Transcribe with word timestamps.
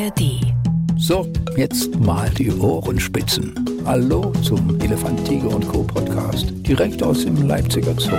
ARD. 0.00 0.40
So, 0.96 1.30
jetzt 1.56 1.94
mal 2.00 2.30
die 2.30 2.50
Ohrenspitzen. 2.50 3.54
Hallo 3.84 4.32
zum 4.42 4.80
Elefant, 4.80 5.26
Tiger 5.26 5.48
und 5.48 5.68
Co. 5.68 5.82
Podcast, 5.82 6.46
direkt 6.66 7.02
aus 7.02 7.24
dem 7.24 7.46
Leipziger 7.46 7.94
Zoo. 7.98 8.16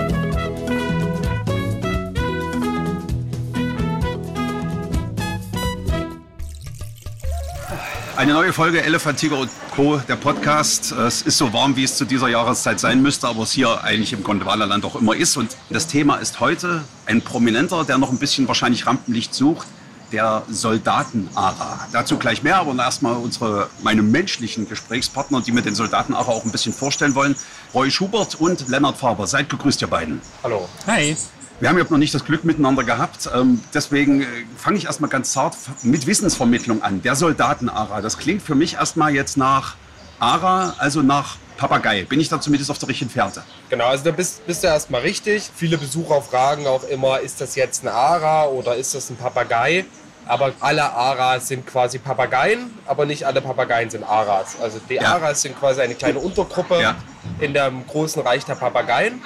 Eine 8.15 8.33
neue 8.33 8.53
Folge 8.53 8.83
Elefant, 8.83 9.17
Tiger 9.17 9.39
und 9.39 9.49
Co., 9.75 9.99
der 10.07 10.17
Podcast. 10.17 10.91
Es 10.91 11.23
ist 11.23 11.39
so 11.39 11.51
warm, 11.51 11.75
wie 11.75 11.83
es 11.83 11.95
zu 11.95 12.05
dieser 12.05 12.27
Jahreszeit 12.27 12.79
sein 12.79 13.01
müsste, 13.01 13.27
aber 13.27 13.41
es 13.41 13.53
hier 13.53 13.83
eigentlich 13.83 14.13
im 14.13 14.23
Gondwanaland 14.23 14.85
auch 14.85 15.01
immer 15.01 15.15
ist. 15.15 15.35
Und 15.35 15.57
das 15.71 15.87
Thema 15.87 16.17
ist 16.17 16.39
heute 16.39 16.83
ein 17.07 17.21
Prominenter, 17.23 17.83
der 17.85 17.97
noch 17.97 18.11
ein 18.11 18.19
bisschen 18.19 18.47
wahrscheinlich 18.47 18.85
Rampenlicht 18.85 19.33
sucht, 19.33 19.65
der 20.11 20.43
Soldatenara. 20.49 21.87
Dazu 21.91 22.17
gleich 22.17 22.43
mehr, 22.43 22.57
aber 22.57 22.75
erstmal 22.75 23.15
unsere, 23.15 23.69
meine 23.83 24.01
menschlichen 24.01 24.67
Gesprächspartner, 24.67 25.41
die 25.41 25.51
mir 25.51 25.61
den 25.61 25.75
Soldatenara 25.75 26.29
auch 26.31 26.45
ein 26.45 26.51
bisschen 26.51 26.73
vorstellen 26.73 27.15
wollen. 27.15 27.35
Roy 27.73 27.89
Schubert 27.89 28.35
und 28.35 28.67
Lennart 28.67 28.97
Faber. 28.97 29.27
Seid 29.27 29.49
gegrüßt, 29.49 29.81
ihr 29.81 29.87
beiden. 29.87 30.21
Hallo. 30.43 30.67
Hi. 30.87 31.15
Wir 31.59 31.69
haben 31.69 31.77
ja 31.77 31.83
noch 31.83 31.97
nicht 31.97 32.13
das 32.13 32.25
Glück 32.25 32.43
miteinander 32.43 32.83
gehabt. 32.83 33.29
Ähm, 33.35 33.61
deswegen 33.73 34.21
äh, 34.21 34.25
fange 34.57 34.77
ich 34.77 34.85
erstmal 34.85 35.09
ganz 35.11 35.31
zart 35.31 35.55
mit 35.83 36.07
Wissensvermittlung 36.07 36.81
an. 36.81 37.03
Der 37.03 37.15
Soldatenara. 37.15 38.01
Das 38.01 38.17
klingt 38.17 38.41
für 38.41 38.55
mich 38.55 38.75
erstmal 38.75 39.13
jetzt 39.13 39.37
nach 39.37 39.75
Ara, 40.19 40.73
also 40.79 41.01
nach 41.01 41.37
Papagei. 41.57 42.03
Bin 42.05 42.19
ich 42.19 42.29
da 42.29 42.41
zumindest 42.41 42.71
auf 42.71 42.79
der 42.79 42.89
richtigen 42.89 43.11
Fährte? 43.11 43.43
Genau, 43.69 43.85
also 43.85 44.03
da 44.03 44.11
bist, 44.11 44.45
bist 44.47 44.63
du 44.63 44.67
erstmal 44.67 45.01
richtig. 45.01 45.51
Viele 45.55 45.77
Besucher 45.77 46.19
fragen 46.23 46.65
auch 46.65 46.83
immer, 46.85 47.19
ist 47.19 47.39
das 47.39 47.55
jetzt 47.55 47.83
ein 47.83 47.87
Ara 47.87 48.45
oder 48.45 48.75
ist 48.75 48.95
das 48.95 49.11
ein 49.11 49.15
Papagei? 49.15 49.85
Aber 50.27 50.51
alle 50.59 50.83
Aras 50.83 51.47
sind 51.47 51.65
quasi 51.67 51.97
Papageien, 51.97 52.71
aber 52.85 53.05
nicht 53.05 53.25
alle 53.25 53.41
Papageien 53.41 53.89
sind 53.89 54.03
Aras. 54.03 54.55
Also 54.61 54.79
die 54.89 54.95
Ja. 54.95 55.15
Aras 55.15 55.41
sind 55.41 55.59
quasi 55.59 55.81
eine 55.81 55.95
kleine 55.95 56.19
Untergruppe 56.19 56.79
Ja. 56.81 56.95
in 57.39 57.53
dem 57.53 57.85
großen 57.87 58.21
Reich 58.21 58.45
der 58.45 58.55
Papageien. 58.55 59.21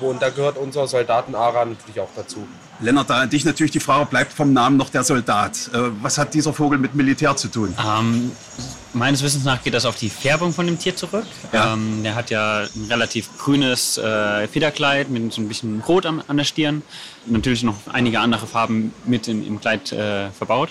Und 0.00 0.20
da 0.20 0.30
gehört 0.30 0.56
unser 0.58 0.86
Soldaten-Ara 0.86 1.64
natürlich 1.64 2.00
auch 2.00 2.10
dazu. 2.16 2.46
Lennart, 2.80 3.10
da 3.10 3.20
an 3.20 3.30
dich 3.30 3.44
natürlich 3.44 3.72
die 3.72 3.80
Frage, 3.80 4.06
bleibt 4.06 4.32
vom 4.32 4.52
Namen 4.52 4.76
noch 4.76 4.88
der 4.90 5.04
Soldat. 5.04 5.70
Äh, 5.72 5.78
Was 6.02 6.18
hat 6.18 6.34
dieser 6.34 6.52
Vogel 6.52 6.78
mit 6.78 6.94
Militär 6.94 7.36
zu 7.36 7.48
tun? 7.48 7.74
Ähm, 7.78 8.32
meines 8.92 9.22
Wissens 9.22 9.44
nach 9.44 9.62
geht 9.62 9.74
das 9.74 9.84
auf 9.84 9.96
die 9.96 10.10
Färbung 10.10 10.52
von 10.52 10.66
dem 10.66 10.78
Tier 10.78 10.96
zurück. 10.96 11.26
Ja. 11.52 11.74
Ähm, 11.74 12.02
der 12.02 12.14
hat 12.14 12.30
ja 12.30 12.60
ein 12.74 12.86
relativ 12.88 13.28
grünes 13.38 13.98
äh, 13.98 14.48
Federkleid 14.48 15.10
mit 15.10 15.32
so 15.32 15.40
ein 15.40 15.48
bisschen 15.48 15.80
Rot 15.80 16.06
an, 16.06 16.22
an 16.26 16.36
der 16.36 16.44
Stirn. 16.44 16.82
Natürlich 17.26 17.62
noch 17.62 17.76
einige 17.92 18.20
andere 18.20 18.46
Farben 18.46 18.92
mit 19.06 19.28
in, 19.28 19.46
im 19.46 19.60
Kleid 19.60 19.92
äh, 19.92 20.30
verbaut. 20.30 20.70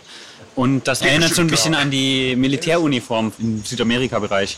Und 0.56 0.88
das 0.88 1.02
erinnert 1.02 1.34
so 1.34 1.42
ein 1.42 1.48
bisschen 1.48 1.74
an 1.74 1.90
die 1.90 2.36
Militäruniform 2.36 3.32
im 3.40 3.64
Südamerika-Bereich. 3.64 4.58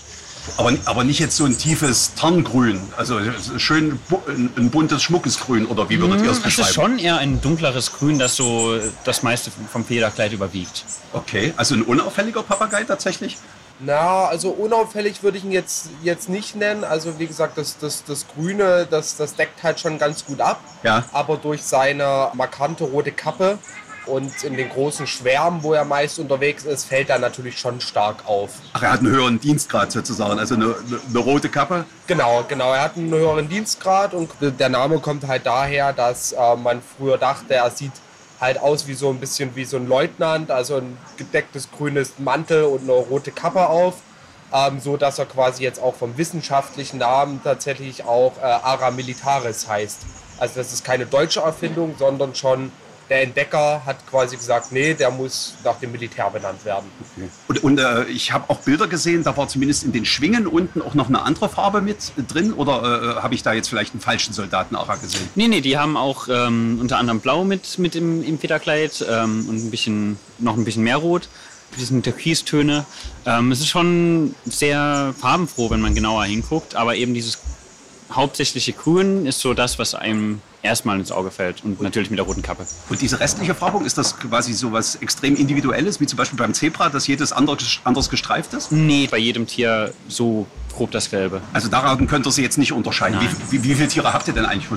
Aber, 0.57 0.73
aber 0.85 1.03
nicht 1.03 1.19
jetzt 1.19 1.37
so 1.37 1.45
ein 1.45 1.57
tiefes 1.57 2.13
Tarngrün, 2.15 2.81
also 2.97 3.19
schön 3.57 3.99
bu- 4.09 4.21
ein, 4.27 4.51
ein 4.57 4.69
buntes, 4.71 5.03
schmuckes 5.03 5.39
Grün, 5.39 5.65
oder 5.67 5.89
wie 5.89 5.99
würdet 5.99 6.21
ihr 6.23 6.31
es 6.31 6.39
Es 6.39 6.45
ist 6.45 6.55
beschreiben? 6.57 6.73
schon 6.73 6.99
eher 6.99 7.17
ein 7.19 7.41
dunkleres 7.41 7.93
Grün, 7.93 8.17
das 8.19 8.35
so 8.35 8.77
das 9.03 9.23
meiste 9.23 9.51
vom 9.71 9.85
Federkleid 9.85 10.33
überwiegt. 10.33 10.83
Okay, 11.13 11.53
also 11.57 11.75
ein 11.75 11.83
unauffälliger 11.83 12.43
Papagei 12.43 12.83
tatsächlich? 12.83 13.37
Na, 13.83 14.25
also 14.25 14.49
unauffällig 14.51 15.23
würde 15.23 15.39
ich 15.39 15.43
ihn 15.43 15.51
jetzt, 15.51 15.89
jetzt 16.03 16.29
nicht 16.29 16.55
nennen. 16.55 16.83
Also 16.83 17.17
wie 17.17 17.25
gesagt, 17.25 17.57
das, 17.57 17.77
das, 17.79 18.03
das 18.03 18.27
Grüne, 18.27 18.85
das, 18.87 19.17
das 19.17 19.35
deckt 19.35 19.63
halt 19.63 19.79
schon 19.79 19.97
ganz 19.97 20.23
gut 20.23 20.39
ab. 20.39 20.61
Ja. 20.83 21.03
Aber 21.13 21.37
durch 21.37 21.63
seine 21.63 22.27
markante 22.35 22.83
rote 22.83 23.11
Kappe 23.11 23.57
und 24.11 24.43
in 24.43 24.57
den 24.57 24.69
großen 24.69 25.07
Schwärmen, 25.07 25.63
wo 25.63 25.73
er 25.73 25.85
meist 25.85 26.19
unterwegs 26.19 26.65
ist, 26.65 26.85
fällt 26.85 27.09
er 27.09 27.17
natürlich 27.17 27.57
schon 27.57 27.79
stark 27.79 28.27
auf. 28.27 28.51
Ach, 28.73 28.83
er 28.83 28.91
hat 28.91 28.99
einen 28.99 29.09
höheren 29.09 29.39
Dienstgrad 29.39 29.91
sozusagen, 29.91 30.37
also 30.37 30.55
eine, 30.55 30.75
eine, 31.09 31.19
rote 31.19 31.49
Kappe. 31.49 31.85
Genau, 32.07 32.43
genau. 32.47 32.73
Er 32.73 32.83
hat 32.83 32.97
einen 32.97 33.11
höheren 33.11 33.47
Dienstgrad 33.47 34.13
und 34.13 34.29
der 34.41 34.69
Name 34.69 34.99
kommt 34.99 35.25
halt 35.25 35.45
daher, 35.45 35.93
dass 35.93 36.33
äh, 36.33 36.55
man 36.57 36.81
früher 36.97 37.17
dachte, 37.17 37.53
er 37.53 37.71
sieht 37.71 37.93
halt 38.39 38.59
aus 38.59 38.87
wie 38.87 38.93
so 38.93 39.09
ein 39.09 39.19
bisschen 39.19 39.55
wie 39.55 39.65
so 39.65 39.77
ein 39.77 39.87
Leutnant, 39.87 40.51
also 40.51 40.77
ein 40.77 40.97
gedecktes 41.15 41.69
grünes 41.71 42.13
Mantel 42.17 42.65
und 42.65 42.81
eine 42.81 42.91
rote 42.91 43.31
Kappe 43.31 43.67
auf. 43.67 43.95
Ähm, 44.53 44.81
so 44.81 44.97
dass 44.97 45.17
er 45.17 45.27
quasi 45.27 45.63
jetzt 45.63 45.81
auch 45.81 45.95
vom 45.95 46.17
wissenschaftlichen 46.17 46.97
Namen 46.97 47.39
tatsächlich 47.41 48.03
auch 48.03 48.33
äh, 48.37 48.41
Ara 48.41 48.91
Militaris 48.91 49.69
heißt. 49.69 49.99
Also 50.39 50.55
das 50.55 50.73
ist 50.73 50.83
keine 50.83 51.05
deutsche 51.05 51.39
Erfindung, 51.39 51.95
sondern 51.97 52.35
schon 52.35 52.73
der 53.11 53.23
Entdecker 53.23 53.81
hat 53.85 54.09
quasi 54.09 54.37
gesagt, 54.37 54.71
nee, 54.71 54.93
der 54.93 55.11
muss 55.11 55.55
nach 55.65 55.77
dem 55.81 55.91
Militär 55.91 56.29
benannt 56.29 56.63
werden. 56.63 56.89
Und, 57.49 57.61
und 57.61 57.77
äh, 57.77 58.05
ich 58.05 58.31
habe 58.31 58.49
auch 58.49 58.59
Bilder 58.59 58.87
gesehen, 58.87 59.21
da 59.23 59.35
war 59.35 59.49
zumindest 59.49 59.83
in 59.83 59.91
den 59.91 60.05
Schwingen 60.05 60.47
unten 60.47 60.81
auch 60.81 60.93
noch 60.93 61.09
eine 61.09 61.21
andere 61.21 61.49
Farbe 61.49 61.81
mit 61.81 62.13
drin. 62.29 62.53
Oder 62.53 63.17
äh, 63.17 63.21
habe 63.21 63.35
ich 63.35 63.43
da 63.43 63.51
jetzt 63.51 63.67
vielleicht 63.67 63.91
einen 63.93 63.99
falschen 63.99 64.33
Soldatenara 64.33 64.95
gesehen? 64.95 65.27
Nee, 65.35 65.49
nee, 65.49 65.59
die 65.59 65.77
haben 65.77 65.97
auch 65.97 66.29
ähm, 66.29 66.77
unter 66.79 66.99
anderem 66.99 67.19
Blau 67.19 67.43
mit, 67.43 67.77
mit 67.79 67.97
im, 67.97 68.23
im 68.23 68.39
Federkleid 68.39 69.05
ähm, 69.09 69.45
und 69.49 69.57
ein 69.57 69.71
bisschen, 69.71 70.17
noch 70.39 70.55
ein 70.55 70.63
bisschen 70.63 70.83
mehr 70.83 70.97
Rot. 70.97 71.27
Diesen 71.77 72.03
Türkistöne. 72.03 72.85
Ähm, 73.25 73.51
es 73.51 73.59
ist 73.59 73.67
schon 73.67 74.35
sehr 74.45 75.13
farbenfroh, 75.19 75.69
wenn 75.69 75.81
man 75.81 75.95
genauer 75.95 76.23
hinguckt, 76.23 76.75
aber 76.75 76.95
eben 76.95 77.13
dieses 77.13 77.39
hauptsächliche 78.09 78.71
Grün 78.71 79.25
ist 79.25 79.41
so 79.41 79.53
das, 79.53 79.79
was 79.79 79.95
einem 79.95 80.41
erstmal 80.63 80.99
ins 80.99 81.11
Auge 81.11 81.31
fällt 81.31 81.63
und 81.63 81.81
natürlich 81.81 82.09
mit 82.09 82.19
der 82.19 82.25
roten 82.25 82.41
Kappe. 82.41 82.65
Und 82.89 83.01
diese 83.01 83.19
restliche 83.19 83.55
Farbung, 83.55 83.85
ist 83.85 83.97
das 83.97 84.17
quasi 84.17 84.53
so 84.53 84.71
was 84.71 84.95
extrem 84.95 85.35
Individuelles, 85.35 85.99
wie 85.99 86.05
zum 86.05 86.17
Beispiel 86.17 86.37
beim 86.37 86.53
Zebra, 86.53 86.89
dass 86.89 87.07
jedes 87.07 87.31
anders, 87.31 87.79
anders 87.83 88.09
gestreift 88.09 88.53
ist? 88.53 88.71
Nee, 88.71 89.07
bei 89.09 89.17
jedem 89.17 89.47
Tier 89.47 89.93
so 90.07 90.47
grob 90.71 90.91
das 90.91 91.09
Gelbe. 91.09 91.41
Also 91.53 91.67
daran 91.67 92.07
könnt 92.07 92.25
ihr 92.25 92.31
sie 92.31 92.41
jetzt 92.41 92.57
nicht 92.57 92.71
unterscheiden. 92.71 93.19
Wie, 93.49 93.63
wie, 93.63 93.69
wie 93.69 93.75
viele 93.75 93.87
Tiere 93.87 94.13
habt 94.13 94.27
ihr 94.27 94.33
denn 94.33 94.45
eigentlich? 94.45 94.67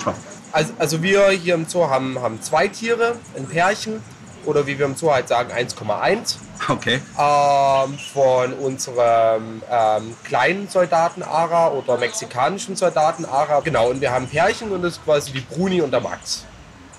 Also, 0.53 0.73
also 0.78 1.03
wir 1.03 1.31
hier 1.31 1.55
im 1.55 1.67
Zoo 1.67 1.89
haben, 1.89 2.19
haben 2.21 2.41
zwei 2.41 2.69
Tiere, 2.69 3.17
ein 3.37 3.47
Pärchen 3.47 4.00
oder 4.47 4.66
wie 4.66 4.78
wir 4.78 4.87
im 4.87 4.97
Zoo 4.97 5.12
halt 5.12 5.28
sagen 5.28 5.53
1,1 5.53 6.37
Okay. 6.69 7.00
ähm, 7.19 7.99
von 8.12 8.53
unserem 8.55 9.62
ähm, 9.71 10.16
kleinen 10.25 10.69
Soldaten 10.69 11.22
Ara 11.22 11.69
oder 11.69 11.99
mexikanischen 11.99 12.77
Soldaten 12.77 13.25
Ara. 13.25 13.60
Genau, 13.60 13.91
und 13.91 14.00
wir 14.00 14.12
haben 14.12 14.27
Pärchen 14.27 14.71
und 14.72 14.82
das 14.82 14.94
ist 14.94 15.05
quasi 15.05 15.32
die 15.32 15.41
Bruni 15.41 15.81
und 15.82 15.91
der 15.91 16.00
Max. 16.00 16.44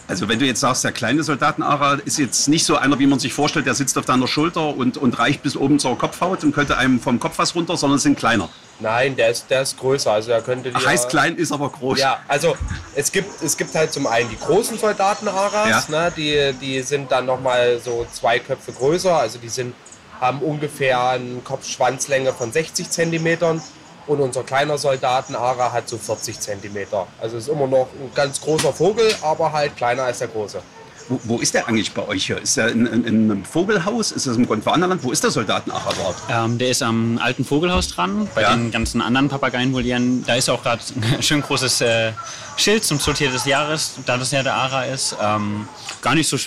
Also 0.08 0.30
wenn 0.30 0.38
du 0.38 0.46
jetzt 0.46 0.60
sagst, 0.60 0.84
der 0.84 0.92
kleine 0.92 1.24
Soldatenara 1.24 1.96
ist 2.06 2.20
jetzt 2.20 2.48
nicht 2.48 2.64
so 2.64 2.76
einer, 2.78 3.00
wie 3.00 3.08
man 3.08 3.18
sich 3.18 3.34
vorstellt, 3.34 3.66
der 3.66 3.74
sitzt 3.74 3.98
auf 3.98 4.06
deiner 4.06 4.28
Schulter 4.28 4.76
und, 4.76 4.98
und 4.98 5.18
reicht 5.18 5.42
bis 5.42 5.58
oben 5.58 5.80
zur 5.80 5.98
Kopfhaut 5.98 6.44
und 6.44 6.54
könnte 6.54 6.78
einem 6.78 7.00
vom 7.00 7.20
Kopf 7.20 7.40
was 7.40 7.56
runter, 7.56 7.76
sondern 7.76 7.98
sind 7.98 8.18
kleiner. 8.18 8.50
Nein, 8.80 9.16
der 9.16 9.30
ist, 9.30 9.50
der 9.50 9.64
ist 9.64 9.78
größer, 9.80 10.12
also 10.12 10.32
er 10.32 10.42
könnte 10.42 10.70
Ach, 10.74 10.86
heißt 10.86 11.10
klein, 11.10 11.38
ist 11.38 11.52
aber 11.52 11.70
groß. 11.70 11.98
Ja, 11.98 12.20
also 12.28 12.56
es 12.94 13.12
gibt, 13.12 13.42
es 13.42 13.58
gibt 13.58 13.74
halt 13.74 13.92
zum 13.94 14.06
einen 14.06 14.30
die 14.30 14.38
großen 14.38 14.78
Soldaten-Aras, 14.78 15.88
Ja. 15.90 16.04
ne, 16.04 16.14
die, 16.16 16.54
die 16.62 16.82
sind 16.82 17.12
dann 17.12 17.26
nochmal 17.26 17.80
so 17.84 18.06
zwei 18.12 18.38
Köpfe 18.38 18.74
größer, 18.74 19.18
also 19.18 19.40
die 19.40 19.50
sind, 19.50 19.74
haben 20.20 20.40
ungefähr 20.40 21.10
eine 21.12 21.40
Kopf-Schwanzlänge 21.44 22.32
von 22.34 22.52
60 22.52 22.90
Zentimetern 22.90 23.62
und 24.08 24.20
unser 24.22 24.44
kleiner 24.44 24.78
Soldaten-Ara 24.78 25.72
hat 25.72 25.90
so 25.90 25.98
40 25.98 26.40
Zentimeter. 26.40 27.08
Also 27.22 27.38
ist 27.38 27.48
immer 27.50 27.68
noch 27.68 27.88
ein 28.00 28.12
ganz 28.14 28.40
großer 28.42 28.72
Vogel, 28.74 29.14
aber 29.22 29.52
halt 29.52 29.76
kleiner 29.78 30.04
als 30.04 30.20
der 30.20 30.28
große. 30.28 30.62
Wo, 31.08 31.20
wo 31.26 31.38
ist 31.40 31.54
der 31.54 31.68
eigentlich 31.68 31.94
bei 31.94 32.08
euch 32.08 32.26
hier? 32.26 32.42
Ist 32.42 32.58
der 32.58 32.70
in, 32.70 32.88
in, 32.88 33.04
in 33.06 33.32
einem 33.32 33.46
Vogelhaus? 33.46 34.12
Ist 34.12 34.26
das 34.26 34.38
im 34.38 34.48
Gondwanaland? 34.48 35.04
Wo 35.04 35.12
ist 35.12 35.24
der 35.24 35.30
Soldatenara 35.30 35.92
überhaupt? 35.94 36.18
Ähm, 36.30 36.58
der 36.58 36.70
ist 36.70 36.82
am 36.82 37.20
alten 37.22 37.46
Vogelhaus 37.46 37.90
dran, 37.90 38.28
bei 38.34 38.42
Ja. 38.42 38.56
den 38.56 38.72
ganzen 38.72 39.02
anderen 39.04 39.30
Papageienvolieren. 39.30 40.24
Da 40.26 40.34
ist 40.36 40.50
auch 40.50 40.64
gerade 40.64 40.82
ein 41.16 41.22
schön 41.22 41.42
großes 41.44 41.82
äh, 41.82 42.12
Schild 42.58 42.84
zum 42.84 43.00
Zootier 43.00 43.30
des 43.30 43.46
Jahres, 43.46 43.92
da 44.08 44.18
das 44.18 44.32
ja 44.32 44.42
der 44.42 44.56
Ara 44.56 44.86
ist. 44.86 45.16
Ähm, 45.22 45.68
gar 46.02 46.16
nicht 46.16 46.28
so 46.28 46.38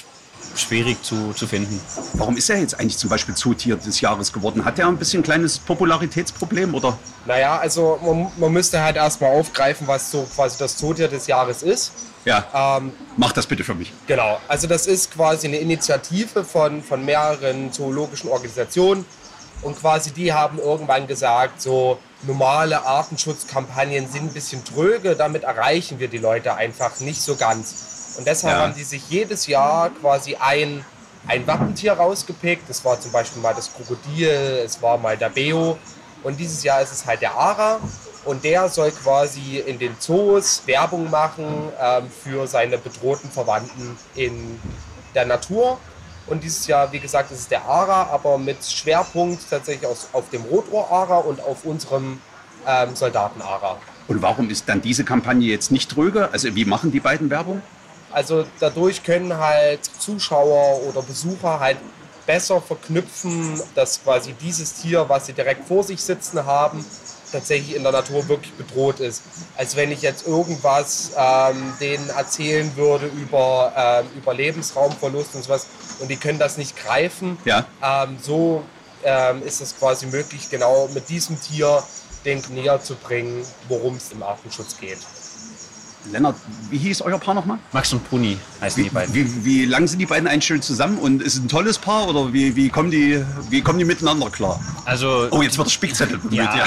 schwierig 0.61 1.03
zu, 1.03 1.33
zu 1.33 1.47
finden. 1.47 1.81
Warum 2.15 2.37
ist 2.37 2.51
er 2.51 2.59
jetzt 2.59 2.78
eigentlich 2.78 2.99
zum 2.99 3.10
Beispiel 3.10 3.34
Zootier 3.34 3.77
des 3.77 4.01
Jahres 4.01 4.33
geworden? 4.33 4.65
Hat 4.65 4.78
er 4.78 4.89
ein 4.89 4.97
bisschen 4.97 5.21
ein 5.21 5.25
kleines 5.25 5.59
Popularitätsproblem 5.59 6.75
oder? 6.75 6.99
Naja, 7.27 7.59
also 7.59 7.99
man, 8.03 8.31
man 8.37 8.53
müsste 8.53 8.83
halt 8.83 8.97
erstmal 8.97 9.39
aufgreifen, 9.39 9.87
was 9.87 10.10
so 10.10 10.27
quasi 10.34 10.59
das 10.59 10.77
Zootier 10.77 11.09
des 11.09 11.27
Jahres 11.27 11.63
ist. 11.63 11.93
Ja, 12.25 12.45
Ähm, 12.78 12.93
mach 13.16 13.33
das 13.33 13.47
bitte 13.47 13.65
für 13.65 13.75
mich. 13.75 13.93
Genau, 14.07 14.39
also 14.49 14.66
das 14.66 14.87
ist 14.87 15.13
quasi 15.13 15.47
eine 15.47 15.59
Initiative 15.59 16.45
von, 16.45 16.83
von 16.83 17.04
mehreren 17.04 17.72
zoologischen 17.72 18.28
Organisationen 18.28 19.04
und 19.63 19.78
quasi 19.81 20.13
die 20.13 20.33
haben 20.33 20.59
irgendwann 20.59 21.07
gesagt, 21.07 21.63
so 21.63 21.99
normale 22.22 22.84
Artenschutzkampagnen 22.84 24.09
sind 24.09 24.25
ein 24.25 24.33
bisschen 24.33 24.65
tröge, 24.65 25.16
damit 25.16 25.45
erreichen 25.45 25.99
wir 25.99 26.09
die 26.09 26.19
Leute 26.19 26.54
einfach 26.54 27.01
nicht 27.01 27.22
so 27.22 27.37
ganz. 27.37 27.97
Und 28.18 28.26
deshalb 28.26 28.56
Ja. 28.56 28.62
haben 28.65 28.74
die 28.74 28.82
sich 28.84 29.09
jedes 29.09 29.47
Jahr 29.47 29.91
quasi 29.91 30.36
ein, 30.36 30.84
ein 31.28 31.47
Wappentier 31.47 31.92
rausgepickt. 31.94 32.68
Das 32.68 32.84
war 32.84 33.00
zum 33.00 33.12
Beispiel 33.12 33.41
mal 33.41 33.54
das 33.54 33.72
Krokodil, 33.72 34.62
es 34.65 34.82
war 34.82 34.98
mal 34.98 35.16
der 35.16 35.28
Beo 35.30 35.78
und 36.24 36.38
dieses 36.38 36.62
Jahr 36.65 36.82
ist 36.82 36.92
es 36.92 37.06
halt 37.06 37.22
der 37.22 37.34
Ara. 37.34 37.78
Und 38.24 38.42
der 38.44 38.68
soll 38.68 38.91
quasi 38.91 39.59
in 39.65 39.78
den 39.78 39.97
Zoos 40.00 40.62
Werbung 40.66 41.09
machen 41.09 41.47
ähm, 41.80 42.10
für 42.22 42.47
seine 42.47 42.76
bedrohten 42.76 43.30
Verwandten 43.30 43.97
in 44.16 44.60
der 45.15 45.24
Natur. 45.24 45.78
Und 46.26 46.42
dieses 46.42 46.66
Jahr, 46.66 46.92
wie 46.92 46.98
gesagt, 46.98 47.30
ist 47.30 47.38
es 47.38 47.48
der 47.48 47.65
Ara, 47.65 48.09
aber 48.12 48.36
mit 48.36 48.62
Schwerpunkt 48.62 49.48
tatsächlich 49.48 49.88
aus, 49.88 50.09
auf 50.12 50.28
dem 50.28 50.42
Rotohr-Ara 50.42 51.18
und 51.18 51.41
auf 51.41 51.65
unserem 51.65 52.20
ähm, 52.66 52.94
Soldaten-Ara. 52.94 53.78
Und 54.09 54.20
warum 54.20 54.50
ist 54.50 54.68
dann 54.68 54.82
diese 54.82 55.04
Kampagne 55.04 55.47
jetzt 55.48 55.70
nicht 55.70 55.94
dröge? 55.97 56.28
Also 56.32 56.54
wie 56.54 56.65
machen 56.66 56.91
die 56.92 57.00
beiden 57.00 57.30
Werbung? 57.30 57.62
Also 58.10 58.45
dadurch 58.60 59.03
können 59.03 59.37
halt 59.37 59.81
Zuschauer 59.84 60.83
oder 60.89 61.03
Besucher 61.03 61.60
halt 61.60 61.78
besser 62.27 62.60
verknüpfen, 62.60 63.60
dass 63.75 64.03
quasi 64.03 64.34
dieses 64.34 64.75
Tier, 64.75 65.09
was 65.09 65.27
sie 65.27 65.33
direkt 65.33 65.66
vor 65.66 65.83
sich 65.83 66.01
sitzen 66.03 66.45
haben, 66.45 66.84
tatsächlich 67.33 67.75
in 67.77 67.83
der 67.83 67.93
Natur 67.93 68.28
wirklich 68.28 68.53
bedroht 68.55 69.01
ist. 69.01 69.22
Als 69.57 69.77
wenn 69.77 69.91
ich 69.91 70.03
jetzt 70.03 70.27
irgendwas 70.27 71.13
ähm, 71.16 71.72
denen 71.81 72.09
erzählen 72.10 72.71
würde 72.77 73.07
über, 73.07 73.72
ähm, 73.77 74.07
über 74.16 74.34
Lebensraumverlust 74.34 75.34
und 75.34 75.45
sowas 75.45 75.66
und 76.01 76.09
die 76.09 76.16
können 76.16 76.39
das 76.39 76.57
nicht 76.57 76.77
greifen. 76.77 77.39
Ja. 77.45 77.66
Ähm, 77.83 78.19
so 78.21 78.63
ähm, 79.04 79.43
ist 79.43 79.61
es 79.61 79.78
quasi 79.78 80.07
möglich, 80.07 80.51
genau 80.51 80.89
mit 80.93 81.09
diesem 81.09 81.41
Tier 81.41 81.83
den 82.25 82.43
näher 82.51 82.83
zu 82.83 82.95
bringen, 82.95 83.45
worum 83.69 83.97
es 83.97 84.13
im 84.13 84.22
Artenschutz 84.22 84.77
geht. 84.78 84.99
Lennart, 86.12 86.36
wie 86.71 86.78
hieß 86.78 87.03
euer 87.03 87.18
Paar 87.18 87.34
nochmal? 87.34 87.59
Max 87.72 87.92
und 87.92 88.09
Bruni 88.09 88.39
heißen 88.60 88.83
die 88.83 88.89
Wie, 88.91 88.95
beiden. 88.95 89.15
wie, 89.15 89.45
wie 89.45 89.65
lang 89.66 89.86
sind 89.86 89.98
die 89.98 90.06
beiden 90.06 90.27
eigentlich 90.28 90.47
schon 90.47 90.62
zusammen 90.62 90.98
und 90.98 91.21
ist 91.22 91.34
es 91.34 91.41
ein 91.41 91.48
tolles 91.48 91.78
Paar 91.78 92.09
oder 92.09 92.33
wie, 92.33 92.56
wie, 92.56 92.68
kommen, 92.71 92.91
die, 92.91 93.22
wie 93.50 93.60
kommen 93.60 93.78
die 93.78 93.84
miteinander 93.84 94.30
klar? 94.30 94.59
Also 94.84 95.28
Oh, 95.30 95.42
jetzt 95.42 95.59
wird 95.59 95.66
der 95.68 95.72
Spickzettel 95.72 96.18
bemüht, 96.18 96.39
ja. 96.39 96.54
Ja. 96.56 96.66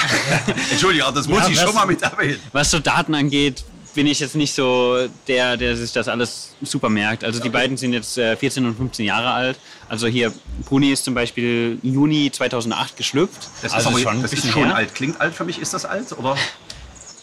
Entschuldigung, 0.71 1.13
das 1.13 1.27
muss 1.27 1.39
Ja, 1.39 1.47
ich 1.49 1.57
was- 1.57 1.63
schon 1.63 1.73
mal 1.75 1.85
mit 1.87 2.01
erwähnen. 2.01 2.39
was 2.51 2.69
so 2.71 2.79
Daten 2.79 3.15
angeht, 3.15 3.63
bin 3.93 4.07
ich 4.07 4.19
jetzt 4.21 4.35
nicht 4.35 4.53
so 4.53 5.07
der, 5.27 5.57
der 5.57 5.75
sich 5.75 5.91
das 5.91 6.07
alles 6.07 6.51
super 6.61 6.87
merkt. 6.87 7.25
Also 7.25 7.41
die 7.41 7.49
beiden 7.49 7.75
sind 7.75 7.91
jetzt 7.91 8.17
äh, 8.17 8.37
14 8.37 8.65
und 8.65 8.77
15 8.77 9.05
Jahre 9.05 9.31
alt. 9.31 9.59
Also 9.89 10.07
hier, 10.07 10.31
Bruni 10.65 10.91
ist 10.91 11.03
zum 11.03 11.13
Beispiel 11.13 11.77
Juni 11.83 12.31
2008 12.31 12.95
geschlüpft. 12.95 13.49
Das 13.61 13.73
also 13.73 13.89
ist, 13.89 14.05
aber, 14.05 14.11
ein 14.11 14.21
das 14.21 14.31
ist 14.31 14.47
schon 14.49 14.71
alt. 14.71 14.95
Klingt 14.95 15.19
alt 15.19 15.33
für 15.35 15.43
mich, 15.43 15.59
ist 15.59 15.73
das 15.73 15.83
alt? 15.85 16.17
Oder? 16.17 16.37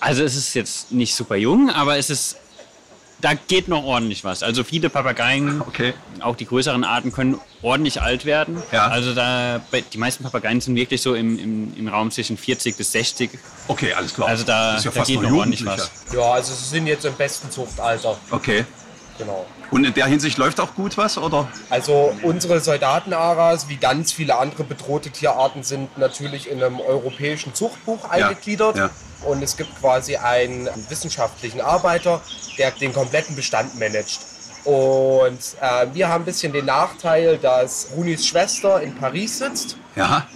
Also 0.01 0.23
es 0.23 0.37
ist 0.37 0.55
jetzt 0.55 0.93
nicht 0.93 1.15
super 1.15 1.37
jung, 1.37 1.71
aber 1.71 1.97
es 1.99 2.09
ist, 2.11 2.37
da 3.21 3.35
geht 3.35 3.67
noch 3.67 3.83
ordentlich 3.83 4.23
was. 4.23 4.43
Also 4.45 4.63
viele 4.63 4.91
Papageien, 4.91 5.61
Okay. 5.61 5.93
auch 6.21 6.37
die 6.37 6.47
größeren 6.47 6.85
Arten, 6.85 7.13
können 7.13 7.41
ordentlich 7.63 8.01
alt 8.01 8.25
werden. 8.25 8.63
Ja. 8.71 8.87
Also 8.89 9.13
da, 9.13 9.61
bei- 9.73 9.81
die 9.81 9.99
meisten 9.99 10.23
Papageien 10.23 10.61
sind 10.61 10.77
wirklich 10.77 11.03
so 11.03 11.15
im, 11.15 11.37
im, 11.39 11.77
im 11.77 11.89
Raum 11.89 12.13
zwischen 12.13 12.37
40 12.39 12.77
bis 12.77 12.93
60. 12.93 13.31
Okay, 13.67 13.93
alles 13.93 14.15
klar. 14.15 14.29
Also 14.29 14.45
da- 14.45 14.77
ja 14.77 14.83
da 14.83 14.91
fast 14.93 15.09
geht 15.11 15.21
noch 15.21 15.33
ordentlich 15.33 15.61
Jugendlicher. 15.61 15.91
Ja, 16.15 16.33
also 16.33 16.55
sie 16.55 16.65
sind 16.65 16.87
jetzt 16.87 17.05
im 17.05 17.15
besten 17.15 17.51
Zuchtalter. 17.51 18.17
Okay. 18.31 18.65
Genau. 19.19 19.45
Und 19.71 19.85
in 19.85 19.93
der 19.95 20.07
Hinsicht 20.07 20.39
läuft 20.39 20.61
auch 20.61 20.75
gut 20.75 20.97
was, 20.97 21.19
oder? 21.19 21.49
Also 21.71 22.15
unsere 22.23 22.61
Soldatenaras, 22.61 23.69
wie 23.69 23.77
ganz 23.77 24.13
viele 24.13 24.37
andere 24.39 24.65
bedrohte 24.65 25.11
Tierarten, 25.11 25.63
sind 25.63 25.99
natürlich 25.99 26.49
in 26.51 26.63
einem 26.63 26.81
europäischen 26.81 27.55
Zuchtbuch 27.55 28.09
eingegliedert. 28.09 28.77
ja. 28.77 28.91
Und 29.25 29.43
es 29.43 29.57
gibt 29.57 29.79
quasi 29.81 30.17
einen 30.17 30.69
wissenschaftlichen 30.89 31.61
Arbeiter, 31.61 32.21
der 32.57 32.71
den 32.71 32.93
kompletten 32.93 33.35
Bestand 33.35 33.79
managt. 33.79 34.21
Und 34.65 35.39
äh, 35.61 35.87
wir 35.93 36.09
haben 36.09 36.23
ein 36.23 36.25
bisschen 36.25 36.53
den 36.53 36.67
Nachteil, 36.67 37.37
dass 37.39 37.89
Runis 37.97 38.27
Schwester 38.27 38.81
in 38.81 38.95
Paris 38.95 39.39
sitzt 39.39 39.77
Ja. 39.97 40.27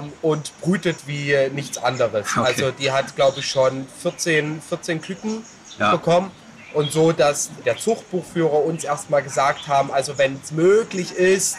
ähm, 0.00 0.12
und 0.20 0.52
brütet 0.60 1.06
wie 1.06 1.34
nichts 1.52 1.78
anderes. 1.78 2.26
Okay. 2.36 2.46
Also 2.46 2.70
die 2.72 2.90
hat, 2.92 3.16
glaube 3.16 3.40
ich, 3.40 3.48
schon 3.48 3.86
14, 4.02 4.60
14 4.68 5.00
Küken 5.00 5.42
bekommen. 5.78 6.30
Und 6.74 6.92
so, 6.92 7.12
dass 7.12 7.50
der 7.64 7.76
Zuchtbuchführer 7.76 8.64
uns 8.64 8.84
erstmal 8.84 9.22
gesagt 9.22 9.68
haben, 9.68 9.90
also 9.90 10.18
wenn 10.18 10.38
es 10.42 10.52
möglich 10.52 11.12
ist, 11.12 11.56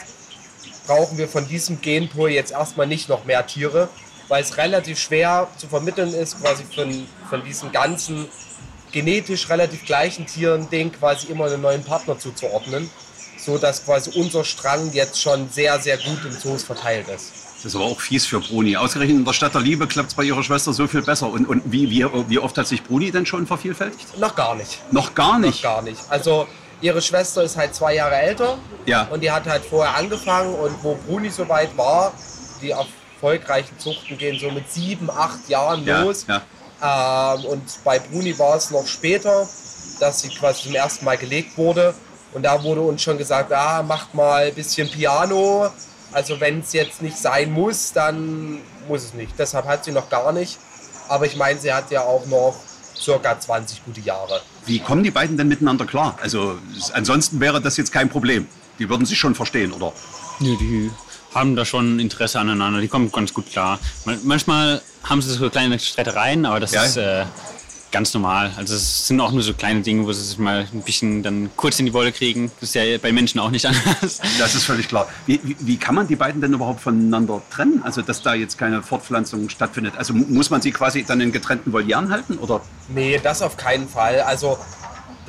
brauchen 0.86 1.18
wir 1.18 1.28
von 1.28 1.46
diesem 1.46 1.80
Genpool 1.80 2.30
jetzt 2.30 2.52
erstmal 2.52 2.86
nicht 2.86 3.08
noch 3.08 3.24
mehr 3.24 3.46
Tiere, 3.46 3.88
weil 4.28 4.42
es 4.42 4.56
relativ 4.56 4.98
schwer 4.98 5.48
zu 5.56 5.66
vermitteln 5.66 6.14
ist, 6.14 6.40
quasi 6.40 6.64
von, 6.64 7.06
von 7.28 7.44
diesen 7.44 7.72
ganzen 7.72 8.28
genetisch 8.92 9.48
relativ 9.48 9.84
gleichen 9.84 10.26
Tieren, 10.26 10.68
denen 10.70 10.92
quasi 10.92 11.28
immer 11.28 11.46
einen 11.46 11.60
neuen 11.60 11.84
Partner 11.84 12.18
zuzuordnen, 12.18 12.90
so 13.36 13.58
dass 13.58 13.84
quasi 13.84 14.18
unser 14.18 14.44
Strang 14.44 14.92
jetzt 14.92 15.20
schon 15.20 15.50
sehr, 15.50 15.78
sehr 15.80 15.96
gut 15.96 16.24
im 16.24 16.32
Zoos 16.32 16.62
verteilt 16.62 17.08
ist. 17.08 17.39
Das 17.62 17.74
ist 17.74 17.76
aber 17.76 17.84
auch 17.84 18.00
fies 18.00 18.24
für 18.26 18.40
Bruni. 18.40 18.76
Ausgerechnet 18.76 19.18
in 19.18 19.24
der 19.24 19.32
Stadt 19.34 19.52
der 19.54 19.60
Liebe 19.60 19.86
klappt 19.86 20.08
es 20.10 20.14
bei 20.14 20.22
ihrer 20.24 20.42
Schwester 20.42 20.72
so 20.72 20.86
viel 20.86 21.02
besser. 21.02 21.28
Und, 21.28 21.46
und 21.46 21.62
wie, 21.70 21.90
wie, 21.90 22.06
wie 22.28 22.38
oft 22.38 22.56
hat 22.56 22.66
sich 22.66 22.82
Bruni 22.82 23.10
denn 23.10 23.26
schon 23.26 23.46
vervielfältigt? 23.46 24.18
Noch 24.18 24.34
gar 24.34 24.54
nicht. 24.54 24.80
Noch 24.92 25.14
gar 25.14 25.38
Noch 25.38 25.46
nicht. 25.48 25.62
gar 25.62 25.82
nicht. 25.82 26.00
Also 26.08 26.46
ihre 26.80 27.02
Schwester 27.02 27.42
ist 27.42 27.56
halt 27.58 27.74
zwei 27.74 27.94
Jahre 27.96 28.14
älter 28.16 28.56
Ja. 28.86 29.06
und 29.10 29.22
die 29.22 29.30
hat 29.30 29.46
halt 29.46 29.62
vorher 29.64 29.94
angefangen 29.94 30.54
und 30.54 30.72
wo 30.82 30.94
Bruni 31.06 31.28
soweit 31.28 31.76
war, 31.76 32.14
die 32.62 32.70
erfolgreichen 32.70 33.78
Zuchten 33.78 34.16
gehen 34.16 34.38
so 34.38 34.50
mit 34.50 34.72
sieben, 34.72 35.10
acht 35.10 35.46
Jahren 35.48 35.84
Ja, 35.84 36.02
los. 36.02 36.24
ja. 36.26 36.40
Ähm, 36.82 37.44
und 37.44 37.62
bei 37.84 37.98
Bruni 37.98 38.38
war 38.38 38.56
es 38.56 38.70
noch 38.70 38.86
später, 38.86 39.46
dass 39.98 40.22
sie 40.22 40.28
quasi 40.30 40.62
zum 40.62 40.74
ersten 40.74 41.04
Mal 41.04 41.18
gelegt 41.18 41.58
wurde. 41.58 41.92
Und 42.32 42.42
da 42.44 42.62
wurde 42.62 42.80
uns 42.80 43.02
schon 43.02 43.18
gesagt, 43.18 43.52
ah, 43.52 43.82
macht 43.82 44.14
mal 44.14 44.44
ein 44.46 44.54
bisschen 44.54 44.88
Piano. 44.90 45.68
Also 46.12 46.40
wenn 46.40 46.60
es 46.60 46.72
jetzt 46.72 47.02
nicht 47.02 47.16
sein 47.16 47.52
muss, 47.52 47.92
dann 47.92 48.58
muss 48.88 49.04
es 49.04 49.14
nicht. 49.14 49.32
Deshalb 49.38 49.66
hat 49.66 49.84
sie 49.84 49.92
noch 49.92 50.08
gar 50.10 50.32
nicht. 50.32 50.58
Aber 51.08 51.26
ich 51.26 51.36
meine, 51.36 51.58
sie 51.58 51.72
hat 51.72 51.90
ja 51.90 52.02
auch 52.02 52.26
noch 52.26 52.54
circa 52.96 53.38
20 53.38 53.84
gute 53.84 54.00
Jahre. 54.00 54.40
Wie 54.66 54.78
kommen 54.78 55.02
die 55.02 55.10
beiden 55.10 55.36
denn 55.36 55.48
miteinander 55.48 55.86
klar? 55.86 56.18
Also 56.22 56.58
ansonsten 56.92 57.40
wäre 57.40 57.60
das 57.60 57.76
jetzt 57.76 57.92
kein 57.92 58.08
Problem. 58.08 58.46
Die 58.78 58.88
würden 58.88 59.06
sich 59.06 59.18
schon 59.18 59.34
verstehen, 59.34 59.72
oder? 59.72 59.92
Nö, 60.40 60.56
die 60.56 60.90
haben 61.34 61.54
da 61.54 61.64
schon 61.64 61.98
Interesse 62.00 62.40
aneinander, 62.40 62.80
die 62.80 62.88
kommen 62.88 63.10
ganz 63.12 63.32
gut 63.32 63.48
klar. 63.50 63.78
Man- 64.04 64.18
Manchmal 64.24 64.82
haben 65.04 65.22
sie 65.22 65.30
so 65.32 65.48
kleine 65.48 65.78
Streitereien, 65.78 66.44
aber 66.44 66.60
das 66.60 66.72
Ja. 66.72 66.84
ist 66.84 66.96
äh, 66.96 67.24
ganz 67.92 68.14
normal. 68.14 68.52
Also 68.56 68.74
es 68.74 69.06
sind 69.06 69.20
auch 69.20 69.32
nur 69.32 69.42
so 69.42 69.52
kleine 69.54 69.80
Dinge, 69.82 70.06
wo 70.06 70.12
sie 70.12 70.22
sich 70.22 70.38
mal 70.38 70.66
ein 70.72 70.82
bisschen 70.82 71.22
dann 71.22 71.50
kurz 71.56 71.78
in 71.80 71.86
die 71.86 71.92
Wolle 71.92 72.12
kriegen. 72.12 72.50
Das 72.60 72.70
ist 72.70 72.74
ja 72.74 72.82
bei 72.98 73.12
Menschen 73.12 73.40
auch 73.40 73.50
nicht 73.50 73.66
anders. 73.66 74.20
Das 74.38 74.54
ist 74.54 74.64
völlig 74.64 74.88
klar. 74.88 75.08
Wie, 75.26 75.40
wie, 75.42 75.56
wie 75.60 75.76
kann 75.76 75.94
man 75.94 76.06
die 76.06 76.16
beiden 76.16 76.40
denn 76.40 76.52
überhaupt 76.52 76.80
voneinander 76.80 77.42
trennen? 77.50 77.82
Also 77.84 78.02
dass 78.02 78.22
da 78.22 78.34
jetzt 78.34 78.58
keine 78.58 78.82
Fortpflanzung 78.82 79.48
stattfindet. 79.48 79.94
Also 79.96 80.14
mu- 80.14 80.26
muss 80.28 80.50
man 80.50 80.60
sie 80.62 80.70
quasi 80.72 81.04
dann 81.04 81.20
in 81.20 81.32
getrennten 81.32 81.72
Volieren 81.72 82.10
halten, 82.10 82.38
oder? 82.38 82.60
Nee, 82.88 83.20
das 83.22 83.42
auf 83.42 83.56
keinen 83.56 83.88
Fall. 83.88 84.20
Also 84.20 84.58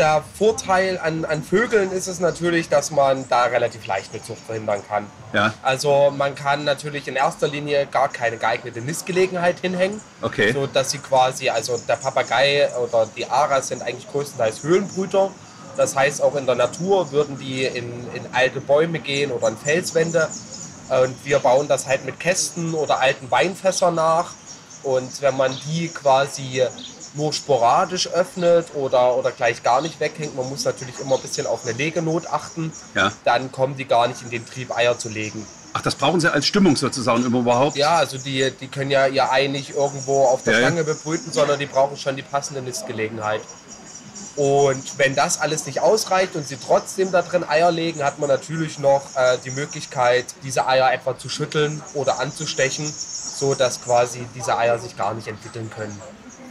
der 0.01 0.23
Vorteil 0.35 0.97
an, 0.97 1.25
an 1.25 1.43
Vögeln 1.43 1.91
ist 1.91 2.07
es 2.07 2.19
natürlich, 2.19 2.69
dass 2.69 2.89
man 2.89 3.29
da 3.29 3.43
relativ 3.43 3.85
leicht 3.85 4.11
eine 4.11 4.23
Zucht 4.23 4.41
verhindern 4.43 4.81
kann. 4.89 5.05
Ja. 5.31 5.53
Also 5.61 6.11
man 6.17 6.33
kann 6.33 6.63
natürlich 6.63 7.07
in 7.07 7.15
erster 7.15 7.47
Linie 7.47 7.85
gar 7.85 8.09
keine 8.09 8.37
geeignete 8.37 8.81
Nistgelegenheit 8.81 9.59
hinhängen. 9.59 10.01
Okay. 10.23 10.53
So 10.53 10.65
dass 10.65 10.89
sie 10.89 10.97
quasi, 10.97 11.49
also 11.49 11.79
der 11.87 11.97
Papagei 11.97 12.67
oder 12.83 13.07
die 13.15 13.27
Aras 13.27 13.67
sind 13.67 13.83
eigentlich 13.83 14.09
größtenteils 14.11 14.63
Höhlenbrüter. 14.63 15.29
Das 15.77 15.95
heißt, 15.95 16.23
auch 16.23 16.35
in 16.35 16.47
der 16.47 16.55
Natur 16.55 17.11
würden 17.11 17.37
die 17.37 17.63
in, 17.65 18.11
in 18.15 18.25
alte 18.33 18.59
Bäume 18.59 18.99
gehen 18.99 19.31
oder 19.31 19.49
in 19.49 19.57
Felswände. 19.57 20.27
Und 20.89 21.15
wir 21.23 21.37
bauen 21.37 21.67
das 21.67 21.85
halt 21.85 22.05
mit 22.05 22.19
Kästen 22.19 22.73
oder 22.73 22.99
alten 22.99 23.29
Weinfässern 23.29 23.93
nach. 23.93 24.31
Und 24.81 25.21
wenn 25.21 25.37
man 25.37 25.55
die 25.67 25.89
quasi 25.89 26.63
nur 27.13 27.33
sporadisch 27.33 28.07
öffnet 28.07 28.67
oder, 28.75 29.15
oder 29.17 29.31
gleich 29.31 29.63
gar 29.63 29.81
nicht 29.81 29.99
weghängt, 29.99 30.35
man 30.35 30.47
muss 30.49 30.63
natürlich 30.63 30.99
immer 30.99 31.15
ein 31.15 31.21
bisschen 31.21 31.45
auf 31.47 31.63
eine 31.65 31.73
Legenot 31.73 32.27
achten, 32.27 32.71
Ja. 32.95 33.11
dann 33.25 33.51
kommen 33.51 33.75
die 33.75 33.85
gar 33.85 34.07
nicht 34.07 34.21
in 34.21 34.29
den 34.29 34.45
Trieb, 34.45 34.75
Eier 34.75 34.97
zu 34.97 35.09
legen. 35.09 35.45
Ach, 35.73 35.81
das 35.81 35.95
brauchen 35.95 36.19
sie 36.19 36.31
als 36.31 36.45
Stimmung 36.45 36.75
sozusagen 36.75 37.23
überhaupt? 37.23 37.77
Ja, 37.77 37.95
also 37.95 38.17
die, 38.17 38.51
die 38.59 38.67
können 38.67 38.91
ja 38.91 39.07
ihr 39.07 39.31
Ei 39.31 39.47
nicht 39.47 39.69
irgendwo 39.69 40.25
auf 40.25 40.43
der 40.43 40.53
ja. 40.53 40.59
Stange 40.59 40.83
bebrüten, 40.83 41.31
sondern 41.31 41.59
die 41.59 41.65
brauchen 41.65 41.95
schon 41.95 42.15
die 42.17 42.23
passende 42.23 42.61
Nistgelegenheit. 42.61 43.41
Und 44.35 44.97
wenn 44.97 45.13
das 45.15 45.39
alles 45.41 45.65
nicht 45.65 45.81
ausreicht 45.81 46.35
und 46.35 46.47
sie 46.47 46.57
trotzdem 46.57 47.11
da 47.11 47.21
drin 47.21 47.43
Eier 47.47 47.71
legen, 47.71 48.03
hat 48.03 48.19
man 48.19 48.29
natürlich 48.29 48.79
noch 48.79 49.03
äh, 49.15 49.37
die 49.43 49.51
Möglichkeit, 49.51 50.25
diese 50.43 50.67
Eier 50.67 50.91
etwa 50.93 51.17
zu 51.17 51.29
schütteln 51.29 51.81
oder 51.93 52.19
anzustechen, 52.19 52.85
so 52.85 53.55
dass 53.55 53.81
quasi 53.81 54.25
diese 54.35 54.57
Eier 54.57 54.79
sich 54.79 54.97
gar 54.97 55.13
nicht 55.13 55.27
entwickeln 55.27 55.69
können. 55.69 55.99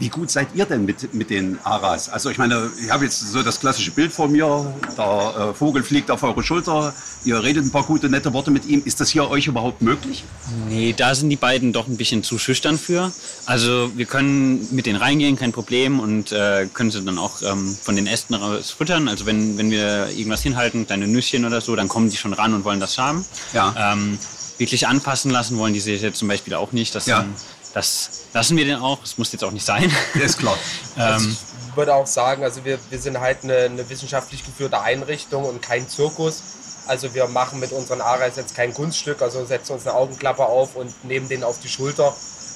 Wie 0.00 0.09
gut 0.09 0.30
seid 0.30 0.49
ihr 0.54 0.64
denn 0.64 0.87
mit, 0.87 1.12
mit 1.14 1.28
den 1.30 1.59
Aras? 1.62 2.09
Also 2.09 2.30
ich 2.30 2.38
meine, 2.38 2.71
ich 2.83 2.90
habe 2.90 3.04
jetzt 3.04 3.21
so 3.21 3.42
das 3.42 3.61
klassische 3.61 3.90
Bild 3.90 4.12
vor 4.12 4.28
mir, 4.28 4.75
der 4.97 5.50
äh, 5.50 5.54
Vogel 5.54 5.83
fliegt 5.83 6.11
auf 6.11 6.23
eure 6.23 6.42
Schulter, 6.42 6.95
ihr 7.25 7.42
redet 7.42 7.66
ein 7.66 7.71
paar 7.71 7.85
gute, 7.85 8.09
nette 8.09 8.33
Worte 8.33 8.50
mit 8.50 8.64
ihm. 8.64 8.80
Ist 8.87 9.00
das 9.00 9.11
hier 9.11 9.28
euch 9.30 9.47
überhaupt 9.47 9.83
möglich? 9.83 10.25
Nee, 10.69 10.95
da 10.97 11.14
sind 11.14 11.28
die 11.28 11.37
beiden 11.37 11.75
doch 11.75 11.87
ein 11.87 11.99
bisschen 11.99 12.23
zu 12.25 12.38
schüchtern 12.38 12.78
für. 12.78 13.12
Also 13.45 13.90
wir 13.95 14.07
können 14.07 14.66
mit 14.75 14.87
denen 14.87 14.97
reingehen, 14.99 15.37
kein 15.37 15.52
Problem, 15.52 16.00
und 16.00 16.33
äh, 16.33 16.66
können 16.73 16.90
sie 16.90 17.02
dann 17.02 17.19
auch 17.19 17.42
ähm, 17.42 17.76
von 17.83 17.95
den 17.95 18.07
Ästen 18.07 18.35
raus 18.35 18.71
futtern. 18.71 19.07
Also 19.07 19.26
wenn, 19.26 19.59
wenn 19.59 19.71
wir 19.71 20.09
irgendwas 20.09 20.42
hinhalten, 20.42 20.87
kleine 20.87 21.09
Nüsschen 21.09 21.45
oder 21.45 21.61
so, 21.61 21.76
dann 21.76 21.88
kommen 21.88 22.09
die 22.09 22.16
schon 22.16 22.33
ran 22.33 22.54
und 22.54 22.64
wollen 22.64 22.80
das 22.80 22.97
haben. 22.97 23.23
Ja. 23.52 23.92
Ähm, 23.92 24.19
wirklich 24.57 24.87
anpassen 24.88 25.30
lassen 25.30 25.59
wollen 25.59 25.73
die 25.75 25.80
sich 25.80 26.00
jetzt 26.02 26.19
zum 26.19 26.28
Beispiel 26.28 26.54
auch 26.54 26.73
nicht. 26.73 26.95
Das, 26.95 27.04
Ja. 27.07 27.21
sind- 27.21 27.35
das 27.75 28.11
lassen 28.33 28.57
wir 28.57 28.65
denen 28.65 28.83
auch. 28.83 28.99
Das 29.00 29.19
muss 29.19 29.33
jetzt 29.33 29.45
auch 29.45 29.50
nicht 29.50 29.65
sein. 29.65 29.93
Ist 30.15 30.39
klar. 30.39 30.57
ähm, 30.99 31.37
Ich 31.71 31.77
würde 31.77 31.95
auch 31.95 32.07
sagen, 32.07 32.43
also 32.43 32.65
wir, 32.65 32.79
wir 32.91 32.99
sind 32.99 33.21
halt 33.21 33.45
eine, 33.45 33.57
eine 33.57 33.89
wissenschaftlich 33.89 34.45
geführte 34.45 34.81
Einrichtung 34.81 35.45
und 35.45 35.62
kein 35.62 35.89
Zirkus. 35.89 36.43
Also 36.87 37.15
wir 37.15 37.29
machen 37.29 37.61
mit 37.61 37.73
unseren 37.73 38.00
Aras 38.00 38.37
jetzt 38.37 38.57
kein 38.57 38.75
Kunststück, 38.75 39.23
also 39.23 39.45
setzen 39.45 39.75
uns 39.75 39.87
eine 39.87 39.95
Augenklappe 39.97 40.45
auf 40.45 40.75
und 40.75 41.05
nehmen 41.05 41.29
den 41.29 41.45
auf 41.45 41.61
die 41.61 41.69
Schulter. 41.69 42.15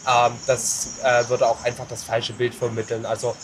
Ähm, 0.09 0.33
das 0.47 0.88
äh, 1.02 1.28
würde 1.28 1.47
auch 1.47 1.62
einfach 1.64 1.87
das 1.88 2.02
falsche 2.02 2.33
Bild 2.33 2.54
vermitteln. 2.54 3.06
Also 3.06 3.37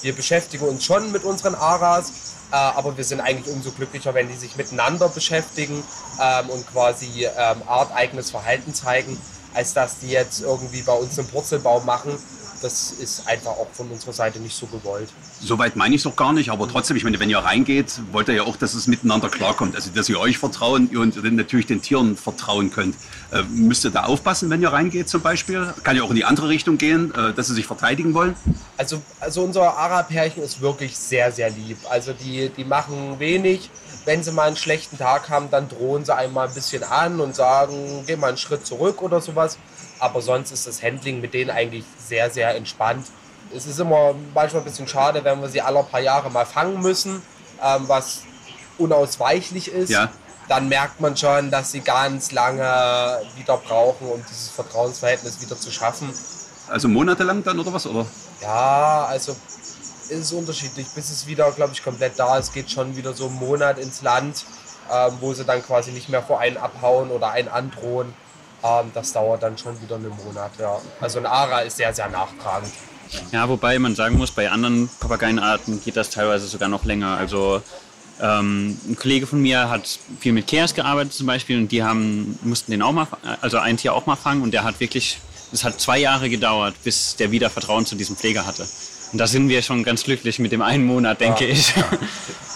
wir 0.00 0.14
beschäftigen 0.14 0.66
uns 0.66 0.84
schon 0.84 1.12
mit 1.12 1.24
unseren 1.24 1.54
Aras, 1.54 2.10
äh, 2.50 2.54
aber 2.54 2.96
wir 2.96 3.04
sind 3.04 3.20
eigentlich 3.20 3.54
umso 3.54 3.72
glücklicher, 3.72 4.14
wenn 4.14 4.28
die 4.28 4.36
sich 4.36 4.56
miteinander 4.56 5.08
beschäftigen 5.08 5.82
ähm, 6.20 6.50
und 6.50 6.66
quasi 6.66 7.26
arteigenes 7.66 8.30
Verhalten 8.30 8.72
zeigen, 8.72 9.20
als 9.58 9.74
dass 9.74 9.98
die 9.98 10.10
jetzt 10.10 10.40
irgendwie 10.40 10.82
bei 10.82 10.92
uns 10.92 11.18
einen 11.18 11.26
Purzelbaum 11.28 11.84
machen 11.84 12.16
das 12.62 12.92
ist 12.92 13.26
einfach 13.26 13.52
auch 13.52 13.68
von 13.72 13.88
unserer 13.90 14.12
Seite 14.12 14.38
nicht 14.40 14.56
so 14.56 14.66
gewollt. 14.66 15.08
Soweit 15.40 15.76
meine 15.76 15.94
ich 15.94 16.00
es 16.00 16.04
doch 16.04 16.16
gar 16.16 16.32
nicht, 16.32 16.50
aber 16.50 16.68
trotzdem, 16.68 16.96
ich 16.96 17.04
meine, 17.04 17.18
wenn 17.20 17.30
ihr 17.30 17.38
reingeht, 17.38 18.00
wollt 18.12 18.28
ihr 18.28 18.34
ja 18.34 18.42
auch, 18.42 18.56
dass 18.56 18.74
es 18.74 18.86
miteinander 18.86 19.28
klarkommt. 19.28 19.74
Also, 19.76 19.90
dass 19.94 20.08
ihr 20.08 20.18
euch 20.18 20.38
vertrauen 20.38 20.88
und 20.96 21.22
natürlich 21.32 21.66
den 21.66 21.82
Tieren 21.82 22.16
vertrauen 22.16 22.70
könnt. 22.70 22.96
Äh, 23.30 23.42
müsst 23.44 23.84
ihr 23.84 23.90
da 23.90 24.04
aufpassen, 24.04 24.50
wenn 24.50 24.62
ihr 24.62 24.72
reingeht 24.72 25.08
zum 25.08 25.20
Beispiel? 25.20 25.72
Kann 25.82 25.96
ja 25.96 26.02
auch 26.02 26.10
in 26.10 26.16
die 26.16 26.24
andere 26.24 26.48
Richtung 26.48 26.78
gehen, 26.78 27.14
äh, 27.14 27.32
dass 27.32 27.48
sie 27.48 27.54
sich 27.54 27.66
verteidigen 27.66 28.14
wollen? 28.14 28.34
Also, 28.76 29.00
also 29.20 29.42
unser 29.42 29.76
Ara-Pärchen 29.76 30.42
ist 30.42 30.60
wirklich 30.60 30.96
sehr, 30.96 31.30
sehr 31.32 31.50
lieb. 31.50 31.78
Also 31.90 32.12
die, 32.12 32.50
die 32.56 32.64
machen 32.64 33.18
wenig. 33.18 33.70
Wenn 34.08 34.22
sie 34.22 34.32
mal 34.32 34.46
einen 34.46 34.56
schlechten 34.56 34.96
Tag 34.96 35.28
haben, 35.28 35.50
dann 35.50 35.68
drohen 35.68 36.02
sie 36.06 36.16
einmal 36.16 36.48
ein 36.48 36.54
bisschen 36.54 36.82
an 36.82 37.20
und 37.20 37.36
sagen, 37.36 38.04
geh 38.06 38.16
mal 38.16 38.28
einen 38.28 38.38
Schritt 38.38 38.66
zurück 38.66 39.02
oder 39.02 39.20
sowas. 39.20 39.58
Aber 39.98 40.22
sonst 40.22 40.50
ist 40.50 40.66
das 40.66 40.82
Handling 40.82 41.20
mit 41.20 41.34
denen 41.34 41.50
eigentlich 41.50 41.84
sehr, 41.98 42.30
sehr 42.30 42.56
entspannt. 42.56 43.04
Es 43.54 43.66
ist 43.66 43.78
immer 43.78 44.14
manchmal 44.32 44.62
ein 44.62 44.64
bisschen 44.64 44.88
schade, 44.88 45.22
wenn 45.24 45.42
wir 45.42 45.50
sie 45.50 45.60
alle 45.60 45.82
paar 45.82 46.00
Jahre 46.00 46.30
mal 46.30 46.46
fangen 46.46 46.80
müssen, 46.80 47.20
ähm, 47.62 47.84
was 47.86 48.22
unausweichlich 48.78 49.70
ist. 49.70 49.90
Ja. 49.90 50.08
Dann 50.48 50.70
merkt 50.70 51.02
man 51.02 51.14
schon, 51.14 51.50
dass 51.50 51.72
sie 51.72 51.80
ganz 51.80 52.32
lange 52.32 53.20
wieder 53.36 53.58
brauchen, 53.58 54.08
um 54.08 54.24
dieses 54.26 54.48
Vertrauensverhältnis 54.48 55.42
wieder 55.42 55.60
zu 55.60 55.70
schaffen. 55.70 56.10
Also 56.68 56.88
monatelang 56.88 57.44
dann 57.44 57.58
oder 57.60 57.74
was? 57.74 57.86
Oder? 57.86 58.06
Ja, 58.40 59.04
also 59.04 59.36
ist 60.10 60.32
unterschiedlich. 60.32 60.86
Bis 60.94 61.10
es 61.10 61.26
wieder, 61.26 61.50
glaube 61.52 61.72
ich, 61.72 61.82
komplett 61.82 62.18
da 62.18 62.38
ist, 62.38 62.52
geht 62.52 62.70
schon 62.70 62.96
wieder 62.96 63.14
so 63.14 63.26
einen 63.26 63.36
Monat 63.36 63.78
ins 63.78 64.02
Land, 64.02 64.44
ähm, 64.92 65.12
wo 65.20 65.34
sie 65.34 65.44
dann 65.44 65.62
quasi 65.62 65.92
nicht 65.92 66.08
mehr 66.08 66.22
vor 66.22 66.40
einen 66.40 66.56
abhauen 66.56 67.10
oder 67.10 67.30
einen 67.30 67.48
androhen. 67.48 68.12
Ähm, 68.62 68.90
das 68.94 69.12
dauert 69.12 69.42
dann 69.42 69.56
schon 69.56 69.80
wieder 69.82 69.96
einen 69.96 70.16
Monat. 70.24 70.52
Ja. 70.58 70.80
Also 71.00 71.18
ein 71.18 71.26
Ara 71.26 71.60
ist 71.60 71.76
sehr, 71.76 71.92
sehr 71.94 72.08
nachtragend. 72.08 72.72
Ja, 73.32 73.48
wobei 73.48 73.78
man 73.78 73.94
sagen 73.94 74.18
muss, 74.18 74.30
bei 74.30 74.50
anderen 74.50 74.88
Papageienarten 75.00 75.82
geht 75.82 75.96
das 75.96 76.10
teilweise 76.10 76.46
sogar 76.46 76.68
noch 76.68 76.84
länger. 76.84 77.16
Also 77.16 77.62
ähm, 78.20 78.78
ein 78.88 78.96
Kollege 78.96 79.26
von 79.26 79.40
mir 79.40 79.70
hat 79.70 79.98
viel 80.20 80.32
mit 80.32 80.46
Chaos 80.46 80.74
gearbeitet 80.74 81.14
zum 81.14 81.26
Beispiel 81.26 81.58
und 81.58 81.70
die 81.70 81.82
haben, 81.82 82.38
mussten 82.42 82.72
den 82.72 82.82
auch 82.82 82.92
mal, 82.92 83.06
also 83.40 83.58
ein 83.58 83.76
Tier 83.76 83.94
auch 83.94 84.06
mal 84.06 84.16
fangen 84.16 84.42
und 84.42 84.52
der 84.52 84.64
hat 84.64 84.80
wirklich, 84.80 85.20
es 85.52 85.64
hat 85.64 85.80
zwei 85.80 85.98
Jahre 85.98 86.28
gedauert, 86.28 86.74
bis 86.84 87.16
der 87.16 87.30
wieder 87.30 87.48
Vertrauen 87.48 87.86
zu 87.86 87.94
diesem 87.94 88.16
Pfleger 88.16 88.46
hatte. 88.46 88.66
Und 89.12 89.18
da 89.18 89.26
sind 89.26 89.48
wir 89.48 89.62
schon 89.62 89.84
ganz 89.84 90.04
glücklich 90.04 90.38
mit 90.38 90.52
dem 90.52 90.60
einen 90.60 90.84
Monat, 90.84 91.20
denke 91.20 91.46
ja, 91.46 91.52
ich. 91.52 91.74
Ja. 91.74 91.84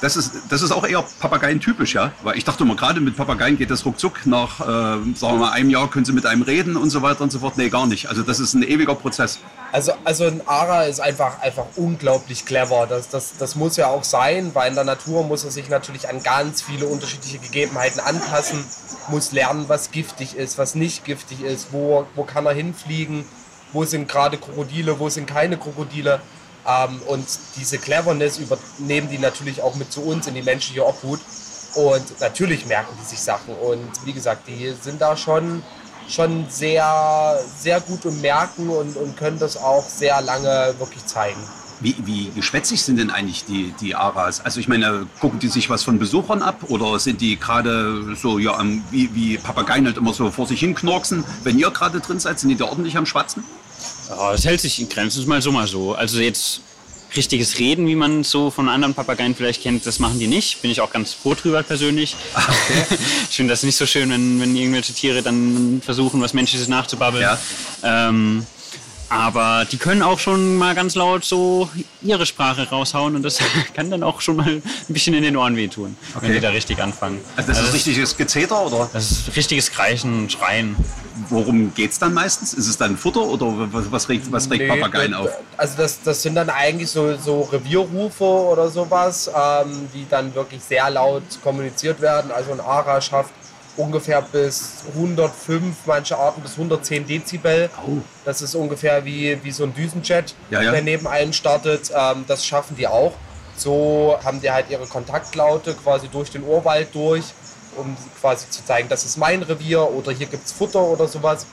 Das, 0.03 0.17
ist, 0.17 0.33
das 0.51 0.63
ist 0.63 0.73
auch 0.73 0.87
eher 0.87 1.05
Papageien-typisch, 1.21 1.95
ja? 1.95 2.13
Weil 2.23 2.37
ich 2.37 2.45
dachte 2.45 2.65
immer, 2.65 2.75
gerade 2.75 3.01
mit 3.01 3.17
Papageien 3.17 3.57
geht 3.57 3.71
das 3.71 3.87
ruckzuck. 3.87 4.27
Nach, 4.27 4.61
äh, 4.61 4.65
sagen 4.65 5.15
wir 5.21 5.35
mal, 5.35 5.53
einem 5.53 5.71
Jahr 5.71 5.89
können 5.89 6.05
sie 6.05 6.13
mit 6.13 6.27
einem 6.27 6.43
reden 6.43 6.77
und 6.77 6.91
so 6.91 7.03
weiter 7.03 7.23
und 7.23 7.31
so 7.31 7.39
fort. 7.39 7.57
Nee, 7.57 7.69
gar 7.69 7.87
nicht. 7.87 8.09
Also 8.09 8.23
das 8.23 8.41
ist 8.41 8.55
ein 8.55 8.63
ewiger 8.65 8.97
Prozess. 8.97 9.39
Also, 9.71 9.93
also 10.05 10.25
ein 10.25 10.43
Ara 10.47 10.85
ist 10.85 11.01
einfach, 11.01 11.41
einfach 11.41 11.65
unglaublich 11.77 12.45
clever. 12.45 12.87
Das, 12.87 13.09
das, 13.09 13.37
das 13.39 13.55
muss 13.55 13.77
ja 13.77 13.87
auch 13.87 14.05
sein, 14.05 14.51
weil 14.55 14.69
in 14.69 14.75
der 14.75 14.85
Natur 14.85 15.25
muss 15.25 15.45
er 15.45 15.51
sich 15.51 15.69
natürlich 15.71 16.09
an 16.09 16.23
ganz 16.23 16.61
viele 16.63 16.87
unterschiedliche 16.87 17.39
Gegebenheiten 17.39 18.01
anpassen, 18.01 18.65
muss 19.09 19.33
lernen, 19.33 19.65
was 19.69 19.91
giftig 19.91 20.37
ist, 20.37 20.59
was 20.59 20.75
nicht 20.75 21.05
giftig 21.05 21.43
ist, 21.43 21.69
wo, 21.73 22.07
wo 22.15 22.25
kann 22.25 22.45
er 22.45 22.53
hinfliegen, 22.53 23.25
wo 23.73 23.85
sind 23.85 24.09
gerade 24.09 24.37
Krokodile, 24.37 24.99
wo 24.99 25.09
sind 25.09 25.27
keine 25.27 25.57
Krokodile. 25.57 26.21
Ähm, 26.67 27.01
und 27.09 27.27
diese 27.57 27.79
Cleverness 27.79 28.39
übernehmen 28.39 29.09
die 29.11 29.19
natürlich 29.19 29.63
auch 29.63 29.75
mit 29.75 29.93
zu 29.93 30.03
uns 30.03 30.27
in 30.27 30.35
die 30.35 30.43
menschliche 30.43 30.87
Obhut. 30.87 31.21
Und 31.75 32.21
natürlich 32.21 32.67
merken 32.67 32.97
die 33.01 33.05
sich 33.05 33.21
Sachen. 33.21 33.55
Und 33.55 33.91
wie 34.05 34.13
gesagt, 34.13 34.47
die 34.47 34.75
sind 34.81 35.01
da 35.01 35.17
schon, 35.17 35.63
schon 36.09 36.47
sehr, 36.49 37.39
sehr 37.59 37.81
gut 37.81 38.05
im 38.05 38.21
Merken 38.21 38.69
und, 38.69 38.97
und 38.97 39.17
können 39.17 39.39
das 39.39 39.57
auch 39.57 39.85
sehr 39.85 40.21
lange 40.21 40.75
wirklich 40.79 41.05
zeigen. 41.07 41.41
Wie, 41.81 41.97
wie 42.05 42.31
geschwätzig 42.31 42.81
sind 42.83 42.99
denn 42.99 43.11
eigentlich 43.11 43.45
die, 43.45 43.75
die 43.81 43.97
Aras? 43.97 44.41
Also 44.41 44.61
ich 44.61 44.69
meine, 44.69 45.07
gucken 45.19 45.41
die 45.41 45.49
sich 45.49 45.69
was 45.69 45.83
von 45.83 45.99
Besuchern 45.99 46.41
ab 46.41 46.61
oder 46.69 47.01
sind 47.01 47.21
die 47.21 47.37
gerade 47.37 48.15
so, 48.15 48.39
ja, 48.39 48.57
wie, 48.93 49.13
wie 49.17 49.37
Papageien 49.37 49.87
halt 49.87 49.97
immer 49.97 50.13
so 50.13 50.31
vor 50.31 50.47
sich 50.47 50.61
hin 50.61 50.77
knorksen? 50.77 51.25
Wenn 51.43 51.59
ihr 51.59 51.73
gerade 51.73 51.99
drin 51.99 52.21
seid, 52.21 52.39
sind 52.39 52.51
die 52.51 52.57
da 52.57 52.67
ordentlich 52.67 52.97
am 52.97 53.07
Schwatzen? 53.07 53.43
Ja, 54.17 54.33
das 54.33 54.45
hält 54.45 54.61
sich 54.61 54.81
in 54.81 54.89
Grenzen, 54.89 55.27
mal 55.27 55.41
so, 55.43 55.53
mal 55.53 55.67
so. 55.67 55.95
Also 55.95 56.21
jetzt 56.21 56.61
richtiges 57.17 57.59
Reden, 57.59 57.87
wie 57.87 57.95
man 57.95 58.21
es 58.21 58.31
so 58.31 58.51
von 58.51 58.69
anderen 58.69 58.95
Papageien 58.95 59.35
vielleicht 59.35 59.63
kennt, 59.63 59.87
das 59.87 59.99
machen 59.99 60.19
die 60.19 60.27
nicht. 60.27 60.63
Bin 60.63 60.71
ich 60.71 60.81
auch 60.81 60.91
ganz 60.91 61.13
froh 61.13 61.35
drüber 61.35 61.63
persönlich. 61.63 62.17
Okay. 62.35 62.97
ich 63.31 63.37
finde 63.37 63.53
das 63.53 63.63
nicht 63.63 63.77
so 63.77 63.87
schön, 63.87 64.11
wenn, 64.11 64.41
wenn 64.41 64.57
irgendwelche 64.57 64.93
Tiere 64.93 65.23
dann 65.23 65.83
versuchen, 65.85 66.21
was 66.21 66.33
Menschliches 66.33 66.69
nachzubabbeln. 66.69 67.23
Ja. 67.23 67.39
Ähm, 67.83 68.47
aber 69.13 69.67
die 69.71 69.77
können 69.77 70.03
auch 70.03 70.19
schon 70.19 70.57
mal 70.57 70.75
ganz 70.75 70.95
laut 70.95 71.25
so 71.25 71.69
ihre 72.01 72.25
Sprache 72.25 72.69
raushauen 72.69 73.15
und 73.15 73.23
das 73.23 73.39
kann 73.75 73.91
dann 73.91 74.03
auch 74.03 74.23
schon 74.23 74.37
mal 74.37 74.49
ein 74.49 74.63
bisschen 74.89 75.15
in 75.15 75.23
den 75.23 75.37
Ohren 75.37 75.55
wehtun, 75.55 75.97
okay. 76.15 76.27
wenn 76.27 76.33
die 76.33 76.41
da 76.41 76.49
richtig 76.49 76.83
anfangen. 76.83 77.21
Also 77.37 77.49
das 77.49 77.59
also 77.59 77.69
ist 77.69 77.75
richtiges 77.75 78.17
Gezeter 78.17 78.65
oder? 78.65 78.89
Das 78.93 79.11
ist 79.11 79.37
richtiges 79.37 79.71
Kreischen 79.71 80.21
und 80.21 80.33
Schreien. 80.33 80.77
Worum 81.29 81.75
geht 81.75 81.93
es 81.93 81.99
dann 81.99 82.15
meistens? 82.15 82.55
Ist 82.55 82.69
es 82.69 82.79
dann 82.79 82.97
Futter 82.97 83.21
oder 83.21 83.69
was 83.71 84.09
regt, 84.09 84.33
was 84.33 84.51
regt 84.51 84.63
nee, 84.63 84.69
Papageien 84.69 85.13
auf? 85.13 85.31
Also 85.59 85.77
das, 85.77 86.03
das 86.03 86.23
sind 86.23 86.35
dann 86.35 86.49
eigentlich 86.49 86.91
so, 86.91 87.17
so 87.19 87.43
Revierrufe 87.43 88.25
oder 88.25 88.71
sowas, 88.71 89.29
ähm, 89.29 89.89
die 89.95 90.07
dann 90.09 90.35
wirklich 90.35 90.63
sehr 90.63 90.89
laut 90.91 91.23
kommuniziert 91.43 92.01
werden. 92.01 92.31
Also 92.31 92.53
ein 92.53 92.61
Ara 92.61 93.01
schafft 93.01 93.33
ungefähr 93.77 94.23
bis 94.23 94.85
105, 94.95 95.77
manche 95.87 96.17
Arten 96.17 96.43
bis 96.43 96.53
110 96.53 97.07
Dezibel. 97.07 97.71
Oh. 97.87 97.99
Das 98.25 98.43
ist 98.43 98.55
ungefähr 98.55 99.05
wie, 99.05 99.43
wie 99.43 99.51
so 99.51 99.65
ein 99.65 99.75
Düsenjet, 99.75 100.35
ja, 100.51 100.63
ja. 100.63 100.73
der 100.73 100.83
neben 100.83 101.07
einem 101.07 101.33
startet. 101.33 101.91
Ähm, 101.95 102.25
das 102.29 102.45
schaffen 102.45 102.77
die 102.77 102.87
auch. 102.87 103.13
So 103.57 104.19
haben 104.25 104.41
die 104.41 104.51
halt 104.51 104.71
ihre 104.71 104.87
Kontaktlaute 104.87 105.75
quasi 105.75 106.09
durch 106.09 106.31
den 106.31 106.43
Urwald 106.43 106.95
durch, 106.95 107.25
um 107.77 107.97
quasi 108.21 108.49
zu 108.51 108.65
zeigen, 108.65 108.89
das 108.89 109.05
ist 109.05 109.17
mein 109.17 109.43
Revier 109.43 109.91
oder 109.91 110.13
hier 110.13 110.27
gibt 110.27 110.47
es 110.47 110.53
Futter 110.53 110.83
oder 110.83 111.07
sowas. 111.07 111.47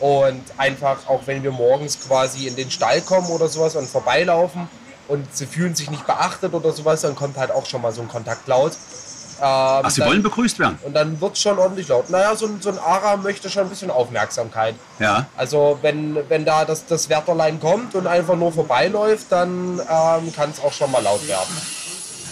Und 0.00 0.42
einfach, 0.56 1.08
auch 1.08 1.22
wenn 1.26 1.42
wir 1.42 1.52
morgens 1.52 2.00
quasi 2.00 2.48
in 2.48 2.56
den 2.56 2.70
Stall 2.70 3.00
kommen 3.00 3.28
oder 3.28 3.48
sowas 3.48 3.76
und 3.76 3.86
vorbeilaufen 3.86 4.68
und 5.06 5.34
sie 5.34 5.46
fühlen 5.46 5.74
sich 5.74 5.90
nicht 5.90 6.06
beachtet 6.06 6.52
oder 6.52 6.72
sowas, 6.72 7.02
dann 7.02 7.14
kommt 7.14 7.36
halt 7.36 7.52
auch 7.52 7.66
schon 7.66 7.80
mal 7.80 7.92
so 7.92 8.02
ein 8.02 8.08
Kontaktlaut. 8.08 8.72
Ähm, 9.40 9.82
Ach, 9.84 9.90
Sie 9.90 10.00
dann, 10.00 10.08
wollen 10.08 10.22
begrüßt 10.22 10.58
werden? 10.58 10.78
Und 10.82 10.94
dann 10.94 11.20
wird 11.20 11.34
es 11.34 11.42
schon 11.42 11.58
ordentlich 11.58 11.88
laut. 11.88 12.10
Naja, 12.10 12.34
so, 12.36 12.48
so 12.60 12.70
ein 12.70 12.78
Ara 12.78 13.16
möchte 13.16 13.50
schon 13.50 13.64
ein 13.64 13.68
bisschen 13.68 13.90
Aufmerksamkeit. 13.90 14.74
Ja. 14.98 15.26
Also 15.36 15.78
wenn, 15.82 16.16
wenn 16.28 16.44
da 16.44 16.64
das, 16.64 16.86
das 16.86 17.08
Wärterlein 17.08 17.60
kommt 17.60 17.94
und 17.94 18.06
einfach 18.06 18.36
nur 18.36 18.52
vorbeiläuft, 18.52 19.26
dann 19.30 19.80
ähm, 19.80 20.32
kann 20.34 20.50
es 20.50 20.60
auch 20.62 20.72
schon 20.72 20.90
mal 20.90 21.02
laut 21.02 21.26
werden. 21.28 21.54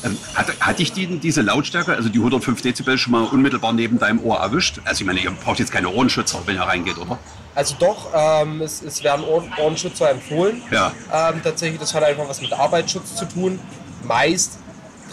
Ähm, 0.05 0.19
hat, 0.35 0.47
hatte 0.61 0.83
ich 0.83 0.93
die, 0.93 1.19
diese 1.19 1.43
Lautstärke, 1.43 1.95
also 1.95 2.09
die 2.09 2.19
105 2.19 2.61
Dezibel, 2.63 2.99
schon 2.99 3.13
mal 3.13 3.25
unmittelbar 3.25 3.73
neben 3.73 3.99
deinem 3.99 4.23
Ohr 4.25 4.39
erwischt? 4.39 4.81
Also 4.85 5.03
ich 5.03 5.07
meine, 5.07 5.21
ihr 5.21 5.31
braucht 5.31 5.59
jetzt 5.59 5.73
keine 5.73 5.89
Ohrenschützer, 5.89 6.41
wenn 6.47 6.57
ihr 6.57 6.63
reingeht, 6.63 6.99
oder? 6.99 7.19
Also 7.55 7.77
doch, 7.79 8.09
ähm, 8.15 8.63
es, 8.63 8.83
es 8.83 9.05
werden 9.05 9.25
Ohrenschützer 9.25 10.11
empfohlen. 10.11 10.63
Ja. 10.71 10.93
Ähm, 11.13 11.43
tatsächlich, 11.43 11.79
das 11.79 11.95
hat 11.95 12.03
einfach 12.03 12.29
was 12.29 12.41
mit 12.41 12.53
Arbeitsschutz 12.53 13.15
zu 13.15 13.27
tun. 13.27 13.61
Meist 14.05 14.59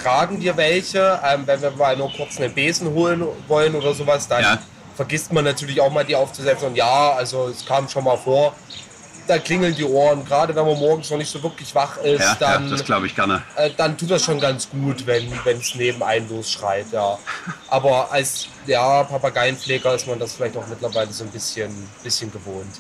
tragen 0.02 0.42
wir 0.42 0.58
welche. 0.58 1.20
Ähm, 1.26 1.44
wenn 1.46 1.62
wir 1.62 1.72
mal 1.72 1.96
nur 1.96 2.12
kurz 2.12 2.40
einen 2.40 2.54
Besen 2.54 2.90
holen 2.94 3.26
wollen 3.48 3.76
oder 3.76 3.94
sowas, 3.94 4.28
dann 4.28 4.42
ja. 4.42 4.60
vergisst 4.96 5.32
man 5.32 5.44
natürlich 5.44 5.80
auch 5.82 5.92
mal 5.92 6.06
die 6.06 6.16
aufzusetzen. 6.16 6.70
Und 6.70 6.76
ja, 6.76 7.12
also 7.12 7.50
es 7.50 7.66
kam 7.66 7.88
schon 7.88 8.04
mal 8.04 8.18
vor, 8.18 8.56
da 9.28 9.38
klingeln 9.38 9.76
die 9.76 9.86
Ohren. 9.86 10.26
Gerade 10.26 10.56
wenn 10.56 10.66
man 10.66 10.78
morgens 10.80 11.10
noch 11.10 11.18
nicht 11.18 11.32
so 11.32 11.42
wirklich 11.44 11.74
wach 11.76 11.98
ist, 11.98 12.20
ja, 12.20 12.36
dann, 12.40 12.66
ja, 12.66 12.72
das 12.72 12.84
glaube 12.84 13.06
ich 13.06 13.16
gerne. 13.16 13.44
Äh, 13.56 13.70
dann 13.78 13.98
tut 13.98 14.10
das 14.12 14.24
schon 14.24 14.40
ganz 14.40 14.70
gut, 14.70 15.06
wenn 15.06 15.32
es 15.46 15.76
neben 15.76 16.02
einen 16.02 16.28
losschreit. 16.30 16.88
Ja. 16.92 17.18
Aber 17.70 18.12
als 18.12 18.48
ja, 18.66 19.04
Papageienpfleger 19.04 19.94
ist 19.94 20.08
man 20.08 20.20
das 20.20 20.34
vielleicht 20.34 20.58
auch 20.58 20.68
mittlerweile 20.68 21.12
so 21.12 21.24
ein 21.24 21.30
bisschen, 21.30 21.72
bisschen 22.04 22.32
gewohnt. 22.32 22.76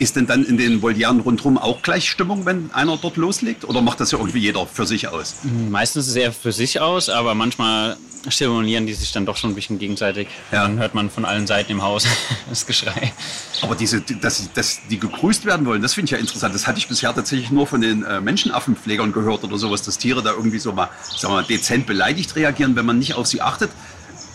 Ist 0.00 0.16
denn 0.16 0.26
dann 0.26 0.44
in 0.46 0.56
den 0.56 0.80
Volieren 0.80 1.20
rundherum 1.20 1.58
auch 1.58 1.82
gleich 1.82 2.08
Stimmung, 2.08 2.46
wenn 2.46 2.70
einer 2.72 2.96
dort 2.96 3.18
loslegt? 3.18 3.66
Oder 3.66 3.82
macht 3.82 4.00
das 4.00 4.12
ja 4.12 4.18
irgendwie 4.18 4.38
jeder 4.38 4.66
für 4.66 4.86
sich 4.86 5.08
aus? 5.08 5.36
Meistens 5.68 6.08
ist 6.08 6.16
er 6.16 6.32
für 6.32 6.52
sich 6.52 6.80
aus, 6.80 7.10
aber 7.10 7.34
manchmal 7.34 7.98
stimulieren 8.28 8.86
die 8.86 8.94
sich 8.94 9.12
dann 9.12 9.26
doch 9.26 9.36
schon 9.36 9.50
ein 9.50 9.54
bisschen 9.54 9.78
gegenseitig. 9.78 10.28
Ja. 10.52 10.62
Dann 10.62 10.78
hört 10.78 10.94
man 10.94 11.10
von 11.10 11.26
allen 11.26 11.46
Seiten 11.46 11.72
im 11.72 11.82
Haus 11.82 12.06
das 12.48 12.64
Geschrei. 12.64 13.12
Aber 13.60 13.74
diese, 13.74 14.00
dass, 14.00 14.50
dass 14.54 14.80
die 14.88 14.98
gegrüßt 14.98 15.44
werden 15.44 15.66
wollen, 15.66 15.82
das 15.82 15.92
finde 15.92 16.06
ich 16.06 16.10
ja 16.12 16.18
interessant. 16.18 16.54
Das 16.54 16.66
hatte 16.66 16.78
ich 16.78 16.88
bisher 16.88 17.14
tatsächlich 17.14 17.50
nur 17.50 17.66
von 17.66 17.82
den 17.82 18.02
äh, 18.02 18.22
Menschenaffenpflegern 18.22 19.12
gehört 19.12 19.44
oder 19.44 19.58
sowas, 19.58 19.82
dass 19.82 19.98
Tiere 19.98 20.22
da 20.22 20.30
irgendwie 20.30 20.60
so 20.60 20.72
mal, 20.72 20.88
sagen 21.14 21.34
wir 21.34 21.42
mal 21.42 21.44
dezent 21.44 21.86
beleidigt 21.86 22.34
reagieren, 22.36 22.74
wenn 22.74 22.86
man 22.86 22.98
nicht 22.98 23.14
auf 23.14 23.26
sie 23.26 23.42
achtet. 23.42 23.70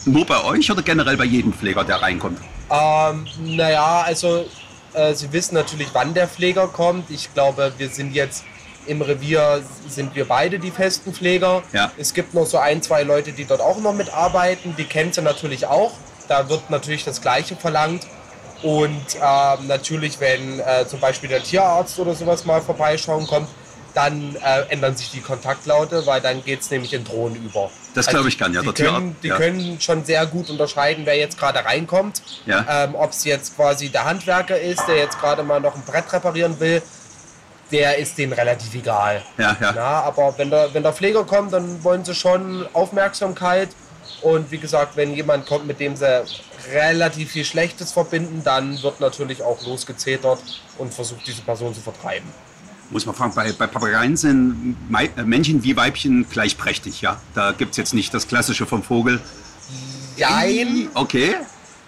nur 0.05 0.25
bei 0.25 0.43
euch 0.43 0.69
oder 0.71 0.83
generell 0.83 1.17
bei 1.17 1.25
jedem 1.25 1.53
Pfleger, 1.53 1.83
der 1.83 2.03
reinkommt? 2.03 2.39
Ähm, 2.69 3.25
naja, 3.55 4.01
also 4.01 4.45
Sie 5.13 5.31
wissen 5.33 5.55
natürlich, 5.55 5.89
wann 5.93 6.13
der 6.13 6.27
Pfleger 6.27 6.67
kommt. 6.67 7.09
Ich 7.09 7.33
glaube, 7.33 7.73
wir 7.77 7.89
sind 7.89 8.13
jetzt 8.13 8.43
im 8.87 9.01
Revier, 9.01 9.63
sind 9.87 10.15
wir 10.15 10.25
beide 10.25 10.59
die 10.59 10.71
festen 10.71 11.13
Pfleger. 11.13 11.63
Ja. 11.73 11.91
Es 11.97 12.13
gibt 12.13 12.33
noch 12.33 12.45
so 12.45 12.57
ein, 12.57 12.81
zwei 12.81 13.03
Leute, 13.03 13.31
die 13.31 13.45
dort 13.45 13.61
auch 13.61 13.79
noch 13.79 13.93
mitarbeiten. 13.93 14.75
Die 14.77 14.85
kennen 14.85 15.11
sie 15.11 15.21
natürlich 15.21 15.65
auch. 15.65 15.91
Da 16.27 16.49
wird 16.49 16.69
natürlich 16.69 17.03
das 17.03 17.21
Gleiche 17.21 17.55
verlangt. 17.55 18.07
Und 18.63 19.05
ähm, 19.21 19.67
natürlich, 19.67 20.19
wenn 20.19 20.59
äh, 20.59 20.87
zum 20.87 20.99
Beispiel 20.99 21.29
der 21.29 21.43
Tierarzt 21.43 21.99
oder 21.99 22.15
sowas 22.15 22.45
mal 22.45 22.61
vorbeischauen 22.61 23.27
kommt, 23.27 23.49
dann 23.93 24.35
äh, 24.35 24.61
ändern 24.69 24.95
sich 24.95 25.11
die 25.11 25.21
Kontaktlaute, 25.21 26.05
weil 26.05 26.21
dann 26.21 26.43
geht 26.43 26.61
es 26.61 26.69
nämlich 26.71 26.93
in 26.93 27.03
Drohnen 27.03 27.43
über. 27.43 27.69
Das 27.95 28.07
glaube 28.07 28.29
ich 28.29 28.37
gern, 28.37 28.53
ja, 28.53 28.61
Die, 28.61 28.71
können, 28.71 29.15
die 29.23 29.27
ja. 29.29 29.37
können 29.37 29.79
schon 29.79 30.03
sehr 30.03 30.25
gut 30.25 30.49
unterscheiden, 30.49 31.05
wer 31.05 31.17
jetzt 31.17 31.39
gerade 31.39 31.63
reinkommt. 31.63 32.21
Ja. 32.45 32.83
Ähm, 32.83 32.95
Ob 32.95 33.11
es 33.11 33.23
jetzt 33.23 33.55
quasi 33.55 33.89
der 33.89 34.05
Handwerker 34.05 34.59
ist, 34.59 34.85
der 34.87 34.97
jetzt 34.97 35.19
gerade 35.19 35.43
mal 35.43 35.59
noch 35.59 35.75
ein 35.75 35.81
Brett 35.81 36.11
reparieren 36.11 36.59
will, 36.59 36.81
der 37.71 37.97
ist 37.97 38.17
denen 38.17 38.33
relativ 38.33 38.75
egal. 38.75 39.23
Ja, 39.37 39.57
ja. 39.59 39.71
Na, 39.75 40.01
aber 40.01 40.37
wenn 40.37 40.49
der, 40.49 40.73
wenn 40.73 40.83
der 40.83 40.93
Pfleger 40.93 41.23
kommt, 41.23 41.53
dann 41.53 41.83
wollen 41.83 42.05
sie 42.05 42.13
schon 42.13 42.67
Aufmerksamkeit. 42.73 43.69
Und 44.21 44.51
wie 44.51 44.57
gesagt, 44.57 44.95
wenn 44.95 45.13
jemand 45.13 45.45
kommt, 45.45 45.65
mit 45.65 45.79
dem 45.79 45.95
sie 45.95 46.23
relativ 46.71 47.31
viel 47.31 47.45
Schlechtes 47.45 47.91
verbinden, 47.91 48.41
dann 48.43 48.81
wird 48.81 48.99
natürlich 48.99 49.41
auch 49.41 49.63
losgezetert 49.65 50.39
und 50.77 50.93
versucht, 50.93 51.25
diese 51.27 51.41
Person 51.41 51.73
zu 51.73 51.81
vertreiben. 51.81 52.27
Muss 52.91 53.05
man 53.05 53.15
fragen, 53.15 53.33
bei, 53.33 53.51
bei 53.51 53.67
Papageien 53.67 54.15
sind 54.15 54.77
äh, 54.93 55.23
Männchen 55.23 55.63
wie 55.63 55.75
Weibchen 55.75 56.27
gleichprächtig, 56.29 57.01
ja? 57.01 57.19
Da 57.33 57.51
gibt 57.51 57.71
es 57.71 57.77
jetzt 57.77 57.93
nicht 57.93 58.13
das 58.13 58.27
Klassische 58.27 58.65
vom 58.65 58.83
Vogel. 58.83 59.19
Jein. 60.17 60.89
Okay. 60.93 61.35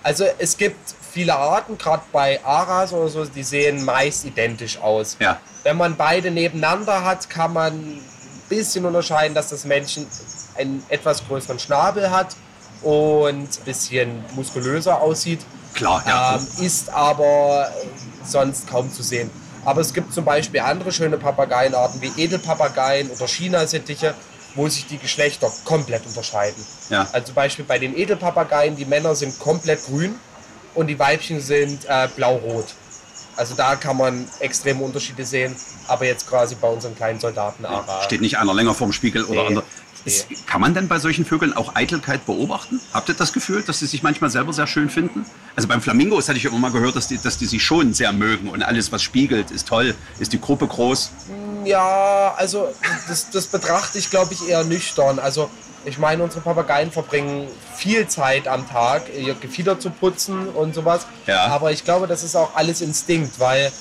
Also 0.03 0.25
es 0.37 0.57
gibt 0.57 0.95
viele 1.11 1.35
Arten, 1.35 1.77
gerade 1.77 2.03
bei 2.11 2.43
Aras 2.43 2.93
oder 2.93 3.09
so, 3.09 3.25
die 3.25 3.43
sehen 3.43 3.85
meist 3.85 4.25
identisch 4.25 4.79
aus. 4.79 5.17
Ja. 5.19 5.39
Wenn 5.63 5.77
man 5.77 5.95
beide 5.95 6.31
nebeneinander 6.31 7.03
hat, 7.03 7.29
kann 7.29 7.53
man 7.53 7.73
ein 7.73 8.01
bisschen 8.49 8.85
unterscheiden, 8.85 9.35
dass 9.35 9.49
das 9.49 9.65
Männchen 9.65 10.07
einen 10.57 10.83
etwas 10.89 11.27
größeren 11.27 11.59
Schnabel 11.59 12.09
hat 12.11 12.35
und 12.81 13.33
ein 13.33 13.65
bisschen 13.65 14.23
muskulöser 14.35 15.01
aussieht. 15.01 15.41
Klar, 15.73 16.03
ja. 16.07 16.35
Ähm, 16.35 16.65
ist 16.65 16.89
aber 16.89 17.71
sonst 18.23 18.67
kaum 18.67 18.91
zu 18.91 19.03
sehen. 19.03 19.29
Aber 19.67 19.81
es 19.81 19.93
gibt 19.93 20.13
zum 20.13 20.23
Beispiel 20.23 20.61
andere 20.61 20.93
schöne 20.93 21.17
Papageienarten 21.17 22.01
wie 22.01 22.09
Edelpapageien 22.15 23.09
oder 23.09 23.27
China-Sittiche, 23.27 24.15
wo 24.55 24.69
sich 24.69 24.87
die 24.87 24.97
Geschlechter 24.97 25.51
komplett 25.65 26.05
unterscheiden. 26.05 26.63
Ja. 26.89 27.05
Also 27.11 27.27
zum 27.27 27.35
Beispiel 27.35 27.65
bei 27.65 27.77
den 27.77 27.93
Edelpapageien, 27.97 28.77
die 28.77 28.85
Männer 28.85 29.13
sind 29.13 29.37
komplett 29.39 29.83
grün 29.83 30.15
und 30.73 30.87
die 30.87 30.97
Weibchen 30.97 31.41
sind 31.41 31.83
äh, 31.85 32.07
blau-rot. 32.15 32.67
Also 33.35 33.55
da 33.55 33.75
kann 33.75 33.97
man 33.97 34.25
extreme 34.39 34.81
Unterschiede 34.81 35.25
sehen, 35.25 35.53
aber 35.89 36.05
jetzt 36.05 36.29
quasi 36.29 36.55
bei 36.55 36.69
unseren 36.69 36.95
kleinen 36.95 37.19
Soldaten 37.19 37.65
Ara. 37.65 38.03
Steht 38.03 38.21
nicht 38.21 38.37
einer 38.37 38.53
länger 38.53 38.73
vorm 38.73 38.93
Spiegel 38.93 39.25
oder 39.25 39.41
Nee. 39.41 39.47
andere. 39.47 39.65
Ist, 40.05 40.27
kann 40.47 40.61
man 40.61 40.73
denn 40.73 40.87
bei 40.87 40.99
solchen 40.99 41.25
Vögeln 41.25 41.53
auch 41.53 41.75
Eitelkeit 41.75 42.25
beobachten? 42.25 42.79
Habt 42.93 43.09
ihr 43.09 43.15
das 43.15 43.33
Gefühl, 43.33 43.61
dass 43.63 43.79
sie 43.79 43.87
sich 43.87 44.03
manchmal 44.03 44.29
selber 44.29 44.53
sehr 44.53 44.67
schön 44.67 44.89
finden? 44.89 45.25
Also 45.55 45.67
beim 45.67 45.81
Flamingos 45.81 46.29
hatte 46.29 46.37
ich 46.37 46.45
immer 46.45 46.59
mal 46.59 46.71
gehört, 46.71 46.95
dass 46.95 47.07
die, 47.07 47.17
dass 47.17 47.37
die 47.37 47.45
sich 47.45 47.63
schon 47.63 47.93
sehr 47.93 48.13
mögen 48.13 48.49
und 48.49 48.63
alles, 48.63 48.91
was 48.91 49.03
spiegelt, 49.03 49.51
ist 49.51 49.67
toll. 49.67 49.95
Ist 50.19 50.33
die 50.33 50.41
Gruppe 50.41 50.67
groß? 50.67 51.11
Ja, 51.65 52.33
also 52.37 52.73
das, 53.07 53.29
das 53.29 53.47
betrachte 53.47 53.97
ich, 53.97 54.09
glaube 54.09 54.33
ich, 54.33 54.47
eher 54.47 54.63
nüchtern. 54.63 55.19
Also 55.19 55.49
ich 55.85 55.97
meine, 55.97 56.23
unsere 56.23 56.41
Papageien 56.41 56.91
verbringen 56.91 57.47
viel 57.75 58.07
Zeit 58.07 58.47
am 58.47 58.67
Tag, 58.67 59.03
ihr 59.15 59.35
Gefieder 59.35 59.79
zu 59.79 59.89
putzen 59.89 60.49
und 60.49 60.75
sowas. 60.75 61.07
Ja. 61.25 61.45
Aber 61.47 61.71
ich 61.71 61.83
glaube, 61.85 62.07
das 62.07 62.23
ist 62.23 62.35
auch 62.35 62.55
alles 62.55 62.81
Instinkt, 62.81 63.39
weil 63.39 63.71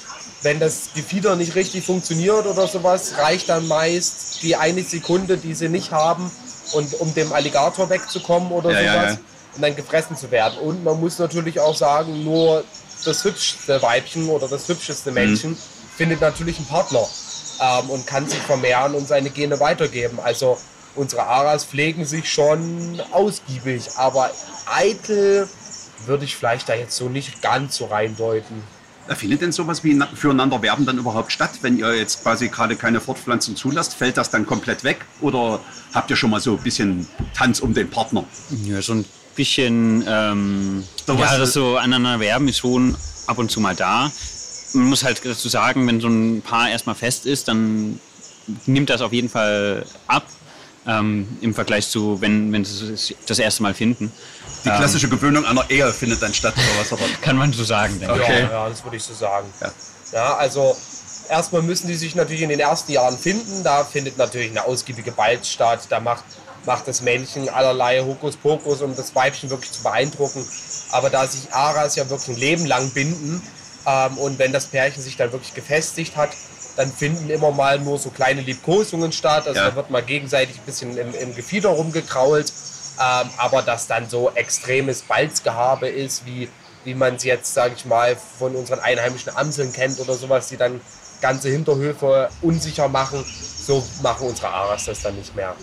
wenn 0.43 0.61
das 0.61 0.91
Gefieder 0.95 1.37
nicht 1.37 1.55
richtig 1.55 1.85
funktioniert 1.85 2.47
oder 2.47 2.67
sowas, 2.69 3.15
reicht 3.19 3.49
dann 3.49 3.67
meist 3.69 4.43
die 4.43 4.57
eine 4.57 4.83
Sekunde, 4.83 5.39
die 5.39 5.55
sie 5.55 5.69
nicht 5.69 5.93
haben, 5.93 6.31
und 6.73 6.95
um 7.01 7.15
dem 7.15 7.33
Alligator 7.33 7.89
wegzukommen 7.91 8.51
oder 8.53 8.71
Ja, 8.71 8.81
ja, 8.81 8.93
sowas 8.93 9.13
ja. 9.15 9.21
und 9.55 9.63
dann 9.63 9.77
gefressen 9.77 10.17
zu 10.17 10.31
werden. 10.31 10.59
Und 10.59 10.85
man 10.85 10.99
muss 11.01 11.19
natürlich 11.19 11.61
auch 11.61 11.77
sagen, 11.77 12.25
nur 12.25 12.65
das 13.05 13.25
hübschste 13.25 13.81
Weibchen 13.83 14.29
oder 14.29 14.49
das 14.49 14.69
hübscheste 14.69 15.13
Männchen 15.13 15.57
findet 15.97 16.21
natürlich 16.21 16.57
einen 16.59 16.67
Partner 16.67 17.07
ähm, 17.61 17.91
und 17.91 18.07
kann 18.07 18.29
sich 18.29 18.41
vermehren 18.41 18.95
und 18.95 19.07
seine 19.07 19.31
Gene 19.31 19.61
weitergeben. 19.61 20.19
Also 20.21 20.59
unsere 20.95 21.25
Aras 21.25 21.65
pflegen 21.65 22.05
sich 22.05 22.31
schon 22.33 23.01
ausgiebig, 23.13 23.91
aber 23.97 24.31
eitel 24.67 25.49
würde 26.05 26.25
ich 26.25 26.37
vielleicht 26.37 26.69
da 26.69 26.75
jetzt 26.75 26.97
so 26.97 27.09
nicht 27.09 27.43
ganz 27.43 27.77
so 27.77 27.87
reindeuten. 27.87 28.63
Findet 29.15 29.41
denn 29.43 29.53
sowas 29.53 29.85
wie 29.85 29.95
na- 29.95 30.09
füreinander 30.15 30.61
werben 30.63 30.85
dann 30.85 30.99
überhaupt 30.99 31.31
statt, 31.31 31.51
wenn 31.63 31.79
ihr 31.79 31.95
jetzt 31.95 32.23
quasi 32.23 32.49
gerade 32.49 32.75
keine 32.77 33.01
Fortpflanzung 33.01 33.55
zulasst? 33.57 33.95
Fällt 33.95 34.17
das 34.17 34.31
dann 34.31 34.47
komplett 34.47 34.83
weg? 34.85 35.05
Oder 35.21 35.61
habt 35.95 36.11
ihr 36.11 36.17
schon 36.17 36.31
mal 36.31 36.41
so 36.41 36.53
ein 36.57 36.63
bisschen 36.63 37.07
Tanz 37.35 37.61
um 37.61 37.73
den 37.73 37.89
Partner? 37.89 38.25
Ja, 38.65 38.83
so 38.83 38.95
ein 38.95 39.05
bisschen, 39.37 40.05
ähm, 40.09 40.83
So 41.07 41.15
ja, 41.15 41.39
das 41.39 41.53
so 41.53 41.77
aneinander 41.77 42.19
werben 42.21 42.49
ist 42.49 42.59
schon 42.59 42.97
ab 43.27 43.39
und 43.39 43.51
zu 43.51 43.61
mal 43.61 43.77
da. 43.77 44.11
Man 44.73 44.87
muss 44.87 45.05
halt 45.05 45.21
dazu 45.25 45.49
sagen, 45.49 45.87
wenn 45.87 46.01
so 46.01 46.09
ein 46.09 46.43
Paar 46.43 46.69
erstmal 46.71 46.95
fest 46.97 47.27
ist, 47.27 47.49
dann 47.49 48.01
nimmt 48.67 48.91
das 48.91 49.01
auf 49.01 49.13
jeden 49.13 49.29
Fall 49.29 49.87
ab 50.07 50.27
ähm, 50.87 51.27
im 51.41 51.55
Vergleich 51.55 51.89
zu, 51.89 52.21
wenn, 52.21 52.53
wenn 52.53 52.65
sie 52.65 52.93
es 52.93 53.15
das 53.27 53.39
erste 53.39 53.63
Mal 53.63 53.75
finden. 53.75 54.13
Die 54.65 54.71
klassische 54.71 55.09
Gewöhnung 55.09 55.45
einer 55.45 55.69
Ehe 55.71 55.93
findet 55.93 56.23
dann 56.23 56.35
statt 56.35 56.55
oder 56.57 56.81
was? 56.81 56.93
Oder? 56.93 57.03
Kann 57.21 57.37
man 57.37 57.53
so 57.53 57.65
sagen, 57.65 57.99
denke 58.01 58.17
ich. 58.17 58.21
Okay. 58.23 58.43
Ja, 58.43 58.51
ja, 58.51 58.69
das 58.69 58.83
würde 58.85 58.97
ich 58.97 59.03
so 59.05 59.15
sagen. 59.15 59.47
Ja. 59.61 59.71
Ja, 60.13 60.37
also 60.37 60.77
erstmal 61.29 61.63
müssen 61.63 61.89
die 61.89 61.95
sich 61.95 62.15
natürlich 62.15 62.43
in 62.43 62.49
den 62.49 62.61
ersten 62.61 62.93
Jahren 62.93 63.19
finden. 63.19 63.63
Da 63.65 63.85
findet 63.85 64.19
natürlich 64.19 64.51
eine 64.51 64.65
ausgiebige 64.65 65.13
Balz 65.13 65.49
statt. 65.49 65.81
Da 65.89 66.01
macht, 66.01 66.25
macht 66.65 66.87
das 66.89 67.03
Männchen 67.03 67.49
allerlei 67.49 68.01
Hokuspokus, 68.03 68.83
um 68.83 68.95
das 68.97 69.15
Weibchen 69.15 69.51
wirklich 69.51 69.73
zu 69.73 69.83
beeindrucken. 69.83 70.47
Aber 70.93 71.11
da 71.11 71.27
sich 71.27 71.53
Aras 71.53 71.97
ja 71.97 72.09
wirklich 72.09 72.37
ein 72.37 72.41
Leben 72.41 72.67
lang 72.67 72.91
binden 72.91 73.43
ähm, 73.87 74.19
und 74.19 74.39
wenn 74.39 74.53
das 74.53 74.67
Pärchen 74.67 75.03
sich 75.03 75.17
dann 75.17 75.33
wirklich 75.33 75.55
gefestigt 75.55 76.17
hat, 76.17 76.31
dann 76.77 76.93
finden 76.93 77.31
immer 77.31 77.53
mal 77.53 77.79
nur 77.79 77.99
so 77.99 78.11
kleine 78.11 78.43
Liebkosungen 78.43 79.11
statt. 79.13 79.47
Also 79.49 79.59
Ja. 79.61 79.71
da 79.71 79.77
wird 79.77 79.91
mal 79.91 80.03
gegenseitig 80.03 80.57
ein 80.59 80.65
bisschen 80.67 80.97
im, 80.97 81.15
im 81.15 81.35
Gefieder 81.35 81.71
rumgekrault. 81.71 82.53
Ähm, 82.99 83.31
aber 83.37 83.63
dass 83.63 83.87
dann 83.87 84.09
so 84.09 84.31
extremes 84.35 85.03
Balzgehabe 85.03 85.89
ist, 85.89 86.25
wie, 86.27 86.49
wie 86.85 86.95
man 86.95 87.17
es 87.17 87.25
jetzt, 87.25 87.53
sage 87.53 87.75
ich 87.77 87.85
mal, 87.85 88.17
von 88.39 88.55
unseren 88.55 88.81
einheimischen 88.81 89.37
Amseln 89.37 89.73
kennt 89.73 90.01
oder 90.01 90.15
sowas, 90.15 90.49
die 90.49 90.57
dann 90.57 90.81
ganze 91.21 91.49
Hinterhöfe 91.49 92.29
unsicher 92.43 92.89
machen, 92.89 93.25
so 93.25 93.85
machen 94.03 94.29
unsere 94.29 94.49
Aras 94.49 94.85
das 94.85 95.03
dann 95.03 95.17
nicht 95.17 95.35
mehr. 95.35 95.55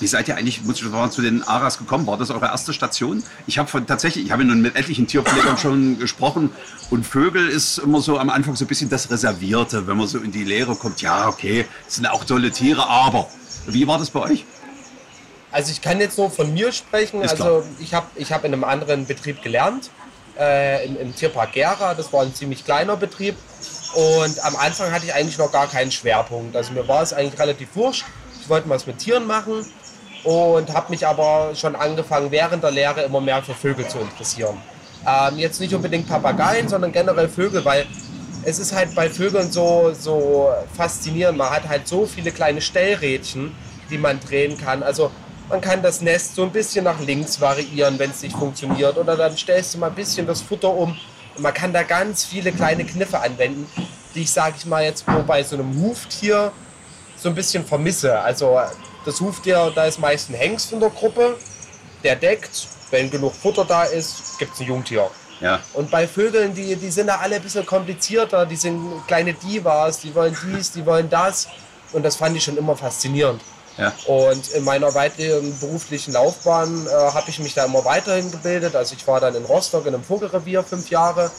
Wie 0.00 0.08
seid 0.08 0.26
ihr 0.26 0.36
eigentlich 0.36 0.62
muss 0.64 0.82
ich 0.82 0.88
sagen, 0.88 1.10
zu 1.12 1.22
den 1.22 1.44
Aras 1.44 1.78
gekommen? 1.78 2.06
War 2.06 2.18
das 2.18 2.30
eure 2.30 2.46
erste 2.46 2.72
Station? 2.72 3.22
Ich 3.46 3.58
habe 3.58 3.86
tatsächlich, 3.86 4.26
ich 4.26 4.32
habe 4.32 4.44
nun 4.44 4.60
mit 4.60 4.74
etlichen 4.74 5.06
Tierpflegern 5.06 5.56
schon 5.56 5.98
gesprochen 5.98 6.50
und 6.90 7.06
Vögel 7.06 7.48
ist 7.48 7.78
immer 7.78 8.00
so 8.00 8.18
am 8.18 8.28
Anfang 8.28 8.56
so 8.56 8.64
ein 8.64 8.68
bisschen 8.68 8.90
das 8.90 9.10
Reservierte, 9.10 9.86
wenn 9.86 9.96
man 9.96 10.08
so 10.08 10.18
in 10.18 10.32
die 10.32 10.44
Lehre 10.44 10.74
kommt. 10.74 11.00
Ja, 11.00 11.28
okay, 11.28 11.66
sind 11.86 12.06
auch 12.06 12.24
tolle 12.24 12.50
Tiere, 12.50 12.86
aber 12.88 13.28
wie 13.66 13.86
war 13.86 13.98
das 13.98 14.10
bei 14.10 14.20
euch? 14.20 14.44
Also 15.54 15.70
ich 15.70 15.80
kann 15.80 16.00
jetzt 16.00 16.18
nur 16.18 16.32
von 16.32 16.52
mir 16.52 16.72
sprechen. 16.72 17.22
Ist 17.22 17.30
also 17.30 17.62
ich 17.78 17.94
habe 17.94 18.06
ich 18.16 18.32
hab 18.32 18.44
in 18.44 18.52
einem 18.52 18.64
anderen 18.64 19.06
Betrieb 19.06 19.40
gelernt, 19.40 19.88
äh, 20.36 20.84
im, 20.84 20.98
im 20.98 21.14
Tierpark 21.14 21.52
Gera. 21.52 21.94
Das 21.94 22.12
war 22.12 22.22
ein 22.22 22.34
ziemlich 22.34 22.64
kleiner 22.64 22.96
Betrieb. 22.96 23.36
Und 23.94 24.44
am 24.44 24.56
Anfang 24.56 24.90
hatte 24.90 25.06
ich 25.06 25.14
eigentlich 25.14 25.38
noch 25.38 25.52
gar 25.52 25.68
keinen 25.68 25.92
Schwerpunkt. 25.92 26.56
Also 26.56 26.72
mir 26.72 26.88
war 26.88 27.02
es 27.02 27.12
eigentlich 27.12 27.38
relativ 27.38 27.68
wurscht. 27.76 28.04
Ich 28.40 28.48
wollte 28.48 28.68
was 28.68 28.84
mit 28.88 28.98
Tieren 28.98 29.28
machen 29.28 29.64
und 30.24 30.74
habe 30.74 30.90
mich 30.90 31.06
aber 31.06 31.52
schon 31.54 31.76
angefangen, 31.76 32.32
während 32.32 32.64
der 32.64 32.72
Lehre 32.72 33.02
immer 33.02 33.20
mehr 33.20 33.40
für 33.40 33.54
Vögel 33.54 33.86
zu 33.86 33.98
interessieren. 33.98 34.60
Ähm, 35.06 35.38
jetzt 35.38 35.60
nicht 35.60 35.72
unbedingt 35.72 36.08
Papageien, 36.08 36.68
sondern 36.68 36.90
generell 36.90 37.28
Vögel, 37.28 37.64
weil 37.64 37.86
es 38.42 38.58
ist 38.58 38.74
halt 38.74 38.92
bei 38.96 39.08
Vögeln 39.08 39.52
so, 39.52 39.92
so 39.96 40.52
faszinierend. 40.76 41.38
Man 41.38 41.50
hat 41.50 41.68
halt 41.68 41.86
so 41.86 42.06
viele 42.06 42.32
kleine 42.32 42.60
Stellrädchen, 42.60 43.54
die 43.88 43.98
man 43.98 44.18
drehen 44.18 44.58
kann. 44.58 44.82
Also 44.82 45.12
man 45.48 45.60
kann 45.60 45.82
das 45.82 46.00
Nest 46.00 46.34
so 46.34 46.42
ein 46.42 46.50
bisschen 46.50 46.84
nach 46.84 47.00
links 47.00 47.40
variieren, 47.40 47.98
wenn 47.98 48.10
es 48.10 48.22
nicht 48.22 48.36
funktioniert. 48.36 48.96
Oder 48.96 49.16
dann 49.16 49.36
stellst 49.36 49.74
du 49.74 49.78
mal 49.78 49.88
ein 49.88 49.94
bisschen 49.94 50.26
das 50.26 50.40
Futter 50.40 50.70
um. 50.70 50.96
Und 51.36 51.42
man 51.42 51.52
kann 51.52 51.72
da 51.72 51.82
ganz 51.82 52.24
viele 52.24 52.52
kleine 52.52 52.84
Kniffe 52.84 53.18
anwenden, 53.20 53.66
die 54.14 54.22
ich, 54.22 54.30
sage 54.30 54.54
ich 54.58 54.66
mal, 54.66 54.84
jetzt 54.84 55.04
bei 55.26 55.42
so 55.42 55.56
einem 55.56 55.82
Huftier 55.82 56.52
so 57.16 57.28
ein 57.28 57.34
bisschen 57.34 57.64
vermisse. 57.64 58.18
Also 58.20 58.58
das 59.04 59.20
Huftier, 59.20 59.72
da 59.74 59.84
ist 59.84 59.98
meist 59.98 60.30
ein 60.30 60.34
Hengst 60.34 60.72
in 60.72 60.80
der 60.80 60.90
Gruppe, 60.90 61.36
der 62.02 62.16
deckt. 62.16 62.68
Wenn 62.90 63.10
genug 63.10 63.34
Futter 63.34 63.64
da 63.64 63.84
ist, 63.84 64.38
gibt 64.38 64.54
es 64.54 64.60
ein 64.60 64.66
Jungtier. 64.68 65.10
Ja, 65.40 65.58
Und 65.72 65.90
bei 65.90 66.06
Vögeln, 66.06 66.54
die, 66.54 66.76
die 66.76 66.90
sind 66.90 67.08
da 67.08 67.16
alle 67.16 67.36
ein 67.36 67.42
bisschen 67.42 67.66
komplizierter, 67.66 68.46
die 68.46 68.54
sind 68.56 69.04
kleine 69.08 69.34
Divas, 69.34 69.98
die 69.98 70.14
wollen 70.14 70.36
dies, 70.44 70.70
die 70.70 70.86
wollen 70.86 71.10
das. 71.10 71.48
Und 71.92 72.04
das 72.04 72.16
fand 72.16 72.36
ich 72.36 72.44
schon 72.44 72.56
immer 72.56 72.76
faszinierend. 72.76 73.40
Ja. 73.76 73.92
Und 74.06 74.48
in 74.50 74.64
meiner 74.64 74.94
weiteren 74.94 75.58
beruflichen 75.58 76.12
Laufbahn 76.12 76.86
äh, 76.86 76.90
habe 76.90 77.28
ich 77.28 77.40
mich 77.40 77.54
da 77.54 77.64
immer 77.64 77.84
weiterhin 77.84 78.30
gebildet. 78.30 78.76
Also 78.76 78.94
ich 78.94 79.06
war 79.06 79.20
dann 79.20 79.34
in 79.34 79.44
Rostock 79.44 79.86
in 79.86 79.94
einem 79.94 80.04
Vogelrevier 80.04 80.62
fünf 80.62 80.90
Jahre, 80.90 81.30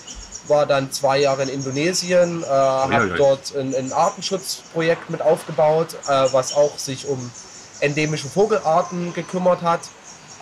war 0.48 0.66
dann 0.66 0.92
zwei 0.92 1.20
Jahre 1.20 1.44
in 1.44 1.50
Indonesien, 1.50 2.44
äh, 2.44 2.48
habe 2.48 3.14
dort 3.18 3.56
ein, 3.56 3.74
ein 3.74 3.94
Artenschutzprojekt 3.94 5.10
mit 5.10 5.22
aufgebaut, 5.22 5.96
äh, 6.08 6.28
was 6.32 6.56
auch 6.56 6.78
sich 6.78 7.08
um 7.08 7.32
endemische 7.80 8.28
Vogelarten 8.28 9.14
gekümmert 9.14 9.62
hat. 9.62 9.82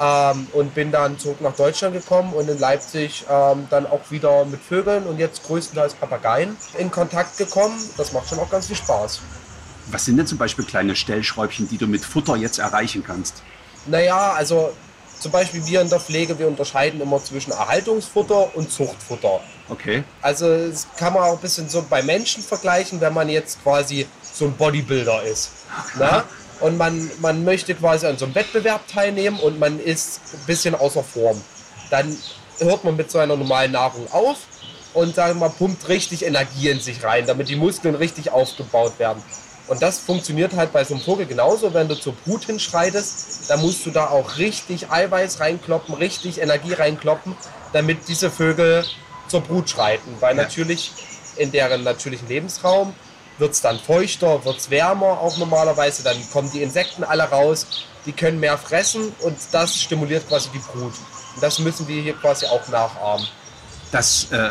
Ähm, 0.01 0.47
und 0.53 0.73
bin 0.73 0.91
dann 0.91 1.19
zurück 1.19 1.39
nach 1.41 1.55
Deutschland 1.55 1.93
gekommen 1.93 2.33
und 2.33 2.49
in 2.49 2.57
Leipzig 2.57 3.25
ähm, 3.29 3.67
dann 3.69 3.85
auch 3.85 4.09
wieder 4.09 4.43
mit 4.43 4.59
Vögeln 4.59 5.03
und 5.03 5.19
jetzt 5.19 5.43
größtenteils 5.43 5.93
Papageien 5.93 6.57
in 6.79 6.89
Kontakt 6.89 7.37
gekommen. 7.37 7.79
Das 7.95 8.11
macht 8.11 8.27
schon 8.27 8.39
auch 8.39 8.49
ganz 8.49 8.65
viel 8.65 8.75
Spaß. 8.75 9.21
Was 9.87 10.05
sind 10.05 10.17
denn 10.17 10.27
zum 10.27 10.37
Beispiel 10.37 10.65
kleine 10.65 10.95
Stellschräubchen, 10.95 11.67
die 11.67 11.77
du 11.77 11.87
mit 11.87 12.03
Futter 12.03 12.35
jetzt 12.35 12.59
erreichen 12.59 13.03
kannst? 13.05 13.41
Naja, 13.85 14.33
also 14.33 14.73
zum 15.19 15.31
Beispiel 15.31 15.65
wir 15.65 15.81
in 15.81 15.89
der 15.89 15.99
Pflege, 15.99 16.37
wir 16.37 16.47
unterscheiden 16.47 16.99
immer 16.99 17.23
zwischen 17.23 17.51
Erhaltungsfutter 17.51 18.55
und 18.55 18.71
Zuchtfutter. 18.71 19.39
Okay. 19.69 20.03
Also 20.21 20.67
das 20.67 20.87
kann 20.97 21.13
man 21.13 21.23
auch 21.23 21.33
ein 21.33 21.39
bisschen 21.39 21.69
so 21.69 21.85
bei 21.89 22.01
Menschen 22.01 22.43
vergleichen, 22.43 22.99
wenn 22.99 23.13
man 23.13 23.29
jetzt 23.29 23.63
quasi 23.63 24.05
so 24.21 24.45
ein 24.45 24.53
Bodybuilder 24.53 25.23
ist. 25.23 25.51
Ne? 25.97 26.23
Und 26.59 26.77
man, 26.77 27.09
man 27.21 27.43
möchte 27.43 27.73
quasi 27.75 28.05
an 28.05 28.17
so 28.17 28.25
einem 28.25 28.35
Wettbewerb 28.35 28.87
teilnehmen 28.87 29.39
und 29.39 29.59
man 29.59 29.79
ist 29.79 30.19
ein 30.33 30.45
bisschen 30.45 30.75
außer 30.75 31.03
Form. 31.03 31.41
Dann 31.89 32.15
hört 32.59 32.83
man 32.83 32.95
mit 32.95 33.09
so 33.09 33.19
einer 33.19 33.35
normalen 33.35 33.71
Nahrung 33.71 34.11
auf 34.11 34.37
und 34.93 35.15
sagen 35.15 35.39
wir 35.39 35.49
pumpt 35.49 35.87
richtig 35.87 36.25
Energie 36.25 36.69
in 36.69 36.79
sich 36.79 37.03
rein, 37.03 37.25
damit 37.25 37.49
die 37.49 37.55
Muskeln 37.55 37.95
richtig 37.95 38.31
aufgebaut 38.31 38.99
werden. 38.99 39.21
Und 39.67 39.81
das 39.81 39.99
funktioniert 39.99 40.53
halt 40.53 40.73
bei 40.73 40.83
so 40.83 40.93
einem 40.93 41.03
Vogel 41.03 41.25
genauso, 41.25 41.73
wenn 41.73 41.87
du 41.87 41.95
zur 41.99 42.13
Brut 42.13 42.45
hinschreitest, 42.45 43.49
dann 43.49 43.61
musst 43.61 43.85
du 43.85 43.91
da 43.91 44.07
auch 44.09 44.37
richtig 44.37 44.91
Eiweiß 44.91 45.39
reinkloppen, 45.39 45.95
richtig 45.95 46.41
Energie 46.41 46.73
reinkloppen, 46.73 47.35
damit 47.71 48.07
diese 48.07 48.29
Vögel 48.29 48.85
zur 49.27 49.41
Brut 49.41 49.69
schreiten. 49.69 50.17
Weil 50.19 50.35
Ja. 50.35 50.43
natürlich 50.43 50.91
in 51.37 51.51
deren 51.51 51.83
natürlichen 51.83 52.27
Lebensraum 52.27 52.93
wird 53.37 53.53
es 53.53 53.61
dann 53.61 53.79
feuchter, 53.79 54.43
wird 54.45 54.57
es 54.57 54.69
wärmer 54.69 55.19
auch 55.21 55.37
normalerweise, 55.37 56.03
dann 56.03 56.17
kommen 56.31 56.51
die 56.51 56.61
Insekten 56.61 57.03
alle 57.03 57.23
raus, 57.23 57.65
die 58.05 58.11
können 58.11 58.39
mehr 58.39 58.57
fressen 58.57 59.13
und 59.21 59.37
das 59.51 59.75
stimuliert 59.79 60.27
quasi 60.27 60.49
die 60.53 60.59
Brut. 60.59 60.93
Und 61.35 61.41
das 61.41 61.57
müssen 61.59 61.87
wir 61.87 62.01
hier 62.01 62.13
quasi 62.13 62.45
auch 62.45 62.67
nachahmen. 62.67 63.27
Das 63.91 64.27
äh, 64.31 64.49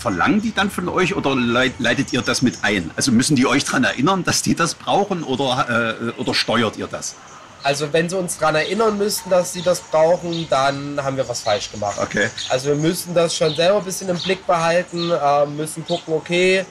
verlangen 0.00 0.40
die 0.40 0.52
dann 0.54 0.70
von 0.70 0.88
euch 0.88 1.14
oder 1.14 1.34
leit- 1.36 1.78
leitet 1.78 2.12
ihr 2.12 2.22
das 2.22 2.42
mit 2.42 2.58
ein? 2.62 2.90
Also 2.96 3.12
müssen 3.12 3.36
die 3.36 3.46
euch 3.46 3.64
daran 3.64 3.84
erinnern, 3.84 4.24
dass 4.24 4.42
die 4.42 4.54
das 4.54 4.74
brauchen 4.74 5.22
oder, 5.22 5.94
äh, 6.16 6.20
oder 6.20 6.34
steuert 6.34 6.76
ihr 6.76 6.86
das? 6.86 7.14
Also 7.62 7.92
wenn 7.92 8.08
sie 8.08 8.16
uns 8.16 8.38
daran 8.38 8.54
erinnern 8.54 8.96
müssten, 8.96 9.28
dass 9.28 9.52
sie 9.52 9.60
das 9.60 9.80
brauchen, 9.80 10.46
dann 10.48 10.98
haben 11.02 11.16
wir 11.18 11.28
was 11.28 11.40
falsch 11.42 11.70
gemacht. 11.70 11.98
Okay. 12.02 12.30
Also 12.48 12.68
wir 12.70 12.76
müssen 12.76 13.14
das 13.14 13.36
schon 13.36 13.54
selber 13.54 13.78
ein 13.78 13.84
bisschen 13.84 14.08
im 14.08 14.18
Blick 14.18 14.46
behalten, 14.46 15.10
äh, 15.10 15.46
müssen 15.46 15.84
gucken, 15.86 16.14
okay, 16.14 16.64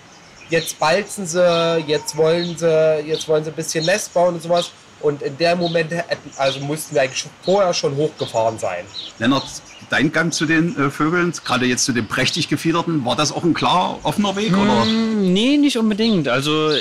jetzt 0.50 0.80
balzen 0.80 1.28
sie, 1.28 1.84
jetzt 1.86 2.18
wollen 2.18 2.58
sie, 2.58 3.04
jetzt 3.06 3.28
wollen 3.28 3.44
sie 3.44 3.52
ein 3.52 3.56
bisschen 3.56 3.86
Nest 3.86 4.12
bauen 4.16 4.34
und 4.34 4.42
sowas. 4.42 4.72
Und 5.02 5.22
in 5.22 5.38
dem 5.38 5.60
Moment 5.60 5.92
also 6.38 6.60
mussten 6.60 6.96
wir 6.96 7.04
eigentlich 7.04 7.26
vorher 7.44 7.74
schon 7.74 7.96
hochgefahren 7.96 8.60
sein. 8.60 8.86
Lennart, 9.18 9.46
dein 9.90 10.12
Gang 10.12 10.34
zu 10.34 10.46
den 10.46 10.78
äh, 10.78 10.90
Vögeln, 10.90 11.34
gerade 11.46 11.66
jetzt 11.66 11.86
zu 11.86 11.94
den 11.94 12.08
prächtig 12.08 12.50
gefiederten, 12.50 13.06
war 13.06 13.16
das 13.16 13.32
auch 13.32 13.44
ein 13.44 13.54
klar 13.54 14.00
offener 14.04 14.36
Weg? 14.36 14.56
Oder? 14.56 14.86
Nee, 14.86 15.58
nicht 15.58 15.78
unbedingt. 15.78 16.28
Also 16.28 16.72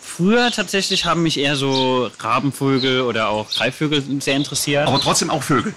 früher 0.00 0.50
tatsächlich 0.50 1.04
haben 1.04 1.22
mich 1.22 1.38
eher 1.38 1.56
so 1.56 2.10
Rabenvögel 2.18 3.02
oder 3.02 3.28
auch 3.28 3.50
Greifvögel 3.50 4.02
sehr 4.20 4.36
interessiert. 4.36 4.86
Aber 4.86 5.00
trotzdem 5.00 5.30
auch 5.30 5.42
Vögel. 5.42 5.74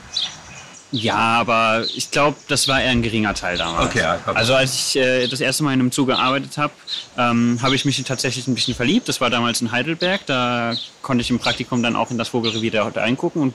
Ja, 0.91 1.15
aber 1.17 1.85
ich 1.95 2.09
glaube, 2.09 2.35
das 2.47 2.67
war 2.67 2.81
eher 2.81 2.89
ein 2.91 3.03
geringer 3.03 3.33
Teil 3.35 3.57
damals. 3.57 3.85
Okay, 3.89 3.99
ja, 3.99 4.15
okay. 4.25 4.35
Also 4.35 4.55
als 4.55 4.73
ich 4.73 4.95
äh, 4.95 5.27
das 5.27 5.39
erste 5.39 5.63
Mal 5.63 5.73
in 5.73 5.79
einem 5.81 5.91
Zoo 5.91 6.05
gearbeitet 6.07 6.57
habe, 6.57 6.73
ähm, 7.17 7.59
habe 7.61 7.75
ich 7.75 7.85
mich 7.85 8.01
tatsächlich 8.03 8.47
ein 8.47 8.55
bisschen 8.55 8.73
verliebt. 8.73 9.07
Das 9.07 9.21
war 9.21 9.29
damals 9.29 9.61
in 9.61 9.71
Heidelberg. 9.71 10.25
Da 10.25 10.73
konnte 11.03 11.21
ich 11.21 11.29
im 11.29 11.37
Praktikum 11.37 11.83
dann 11.83 11.95
auch 11.95 12.09
in 12.09 12.17
das 12.17 12.29
Vogelrevier 12.29 12.71
da 12.71 12.89
da 12.89 13.01
eingucken 13.01 13.41
und 13.43 13.53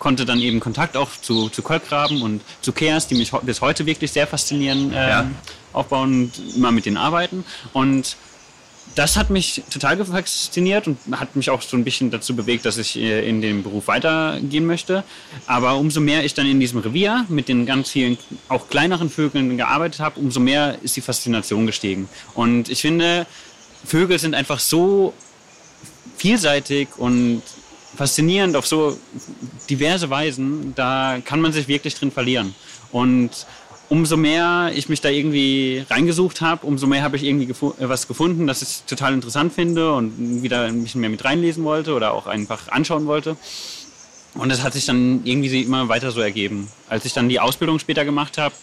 konnte 0.00 0.24
dann 0.24 0.40
eben 0.40 0.58
Kontakt 0.58 0.96
auch 0.96 1.08
zu, 1.22 1.48
zu 1.50 1.62
Kolkraben 1.62 2.20
und 2.22 2.40
zu 2.62 2.72
Keas, 2.72 3.06
die 3.06 3.14
mich 3.14 3.30
bis 3.42 3.60
heute 3.60 3.86
wirklich 3.86 4.10
sehr 4.10 4.26
faszinieren, 4.26 4.86
ähm, 4.88 5.08
Ja. 5.08 5.30
aufbauen 5.72 6.32
und 6.34 6.56
immer 6.56 6.72
mit 6.72 6.84
denen 6.86 6.96
arbeiten. 6.96 7.44
Und 7.72 8.16
das 8.94 9.16
hat 9.16 9.30
mich 9.30 9.62
total 9.70 10.04
fasziniert 10.04 10.86
und 10.86 10.98
hat 11.12 11.34
mich 11.36 11.50
auch 11.50 11.62
so 11.62 11.76
ein 11.76 11.84
bisschen 11.84 12.10
dazu 12.10 12.36
bewegt, 12.36 12.64
dass 12.64 12.78
ich 12.78 12.96
äh, 12.96 13.26
in 13.28 13.40
den 13.40 13.62
Beruf 13.62 13.88
weitergehen 13.88 14.66
möchte. 14.66 15.04
Aber 15.46 15.76
umso 15.76 16.00
mehr 16.00 16.24
ich 16.24 16.34
dann 16.34 16.46
in 16.46 16.60
diesem 16.60 16.80
Revier 16.80 17.24
mit 17.28 17.48
den 17.48 17.66
ganz 17.66 17.90
vielen 17.90 18.18
auch 18.48 18.68
kleineren 18.68 19.08
Vögeln 19.08 19.56
gearbeitet 19.56 20.00
habe, 20.00 20.20
umso 20.20 20.40
mehr 20.40 20.78
ist 20.82 20.96
die 20.96 21.00
Faszination 21.00 21.66
gestiegen. 21.66 22.08
Und 22.34 22.68
ich 22.68 22.80
finde, 22.80 23.26
Vögel 23.84 24.18
sind 24.18 24.34
einfach 24.34 24.58
so 24.58 25.14
vielseitig 26.16 26.88
und 26.98 27.42
faszinierend 27.96 28.56
auf 28.56 28.66
so 28.66 28.96
diverse 29.68 30.08
Weisen, 30.08 30.74
da 30.74 31.18
kann 31.24 31.40
man 31.40 31.52
sich 31.52 31.68
wirklich 31.68 31.94
drin 31.94 32.10
verlieren. 32.10 32.54
Und 32.90 33.30
umso 33.92 34.16
mehr 34.16 34.72
ich 34.74 34.88
mich 34.88 35.02
da 35.02 35.10
irgendwie 35.10 35.84
reingesucht 35.90 36.40
habe, 36.40 36.66
umso 36.66 36.86
mehr 36.86 37.02
habe 37.02 37.16
ich 37.18 37.24
irgendwie 37.24 37.44
gefu 37.44 37.74
äh, 37.78 37.90
was 37.90 38.08
gefunden, 38.08 38.46
das 38.46 38.62
ich 38.62 38.84
total 38.86 39.12
interessant 39.12 39.52
finde 39.52 39.92
und 39.92 40.42
wieder 40.42 40.62
ein 40.62 40.82
bisschen 40.82 41.02
mehr 41.02 41.10
mit 41.10 41.22
reinlesen 41.22 41.62
wollte 41.62 41.92
oder 41.92 42.14
auch 42.14 42.26
einfach 42.26 42.68
anschauen 42.68 43.04
wollte. 43.04 43.36
Und 44.32 44.48
das 44.48 44.62
hat 44.62 44.72
sich 44.72 44.86
dann 44.86 45.20
irgendwie 45.24 45.60
immer 45.60 45.90
weiter 45.90 46.10
so 46.10 46.22
ergeben. 46.22 46.68
Als 46.88 47.04
ich 47.04 47.12
dann 47.12 47.28
die 47.28 47.38
Ausbildung 47.38 47.78
später 47.78 48.06
gemacht 48.06 48.38
habe, 48.38 48.54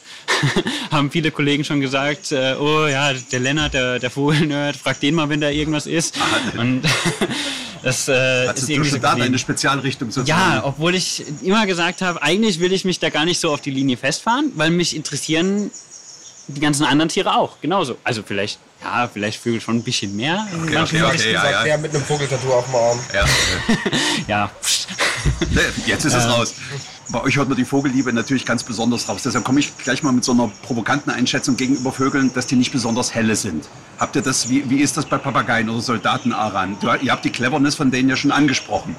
haben 0.92 1.12
viele 1.12 1.30
Kollegen 1.30 1.64
schon 1.64 1.80
gesagt, 1.80 2.32
äh, 2.32 2.56
oh 2.60 2.88
ja, 2.88 3.14
der 3.14 3.40
Lennart, 3.40 3.76
der, 3.76 4.00
der 4.00 4.10
Vogelnerd, 4.10 4.78
frag 4.78 5.00
den 5.00 5.14
mal, 5.14 5.30
wenn 5.30 5.42
da 5.42 5.50
irgendwas 5.52 5.86
ist. 5.86 6.18
Und 6.58 6.82
das 7.84 8.08
äh, 8.08 8.48
Hast 8.48 8.60
ist 8.60 8.68
du 8.68 8.74
irgendwie 8.74 8.90
schon 8.90 9.00
so 9.00 9.02
da 9.02 9.10
geblieben. 9.12 9.28
eine 9.30 9.40
Spezialrichtung 9.40 10.12
sozusagen? 10.12 10.40
Ja, 10.56 10.62
obwohl 10.66 10.96
ich 10.96 11.24
immer 11.42 11.66
gesagt 11.66 12.02
habe, 12.02 12.22
eigentlich 12.22 12.60
will 12.60 12.74
ich 12.74 12.86
mich 12.86 13.00
da 13.00 13.10
gar 13.10 13.26
nicht 13.26 13.40
so 13.40 13.52
auf 13.54 13.62
die 13.62 13.72
Linie 13.72 13.98
festfahren, 13.98 14.52
weil 14.56 14.70
mich 14.72 14.96
interessieren 14.96 15.72
die 16.48 16.62
ganzen 16.62 16.84
anderen 16.86 17.10
Tiere 17.10 17.36
auch, 17.36 17.62
genauso. 17.62 17.98
Also 18.04 18.24
vielleicht, 18.26 18.60
ja, 18.84 19.08
vielleicht 19.12 19.40
Vögel 19.40 19.62
schon 19.62 19.78
ein 19.78 19.84
bisschen 19.84 20.16
mehr. 20.16 20.48
Okay, 20.64 20.78
okay, 20.78 21.04
okay, 21.04 21.32
ja, 21.34 21.42
Sagt 21.42 21.54
ja. 21.54 21.64
der 21.64 21.78
mit 21.78 21.94
einem 21.94 22.04
Vogeltattoo 22.04 22.52
auf 22.54 22.66
dem 22.66 22.76
Arm. 22.76 23.00
Ja, 23.14 23.26
Ja, 24.28 24.52
Ne, 25.52 25.62
Jetzt 25.86 26.06
ist 26.06 26.14
es 26.14 26.26
raus. 26.26 26.54
Bei 27.12 27.22
euch 27.24 27.38
hört 27.38 27.50
man 27.50 27.58
die 27.58 27.66
Vogelliebe 27.66 28.14
natürlich 28.14 28.46
ganz 28.46 28.64
besonders 28.64 29.10
raus. 29.10 29.24
Deshalb 29.24 29.44
komme 29.44 29.60
ich 29.60 29.76
gleich 29.80 30.04
mal 30.04 30.12
mit 30.12 30.24
so 30.24 30.32
einer 30.32 30.52
provokanten 30.62 31.12
Einschätzung 31.12 31.58
gegenüber 31.58 31.92
Vögeln, 31.92 32.32
dass 32.36 32.46
die 32.46 32.56
nicht 32.56 32.72
besonders 32.72 33.16
helle 33.16 33.36
sind. 33.36 33.68
Habt 34.00 34.16
ihr 34.16 34.22
das, 34.22 34.48
wie, 34.50 34.70
wie 34.70 34.82
ist 34.82 34.96
das 34.96 35.06
bei 35.06 35.18
Papagaien 35.18 35.70
oder 35.70 35.82
Soldatenaran? 35.82 36.78
Du, 36.80 36.94
ihr 37.02 37.12
habt 37.12 37.26
die 37.26 37.32
Cleverness 37.32 37.74
von 37.74 37.90
denen 37.90 38.10
ja 38.10 38.16
schon 38.16 38.32
angesprochen. 38.32 38.96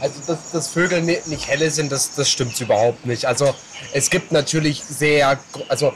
Also, 0.00 0.20
dass, 0.26 0.52
dass 0.52 0.68
Vögel 0.68 1.02
ni- 1.02 1.18
nicht 1.26 1.48
helle 1.48 1.70
sind, 1.72 1.90
das, 1.90 2.14
das 2.14 2.30
stimmt 2.30 2.60
überhaupt 2.60 3.06
nicht. 3.06 3.24
Also, 3.24 3.52
es 3.92 4.08
gibt 4.10 4.30
natürlich 4.30 4.82
sehr, 4.84 5.38
also 5.68 5.92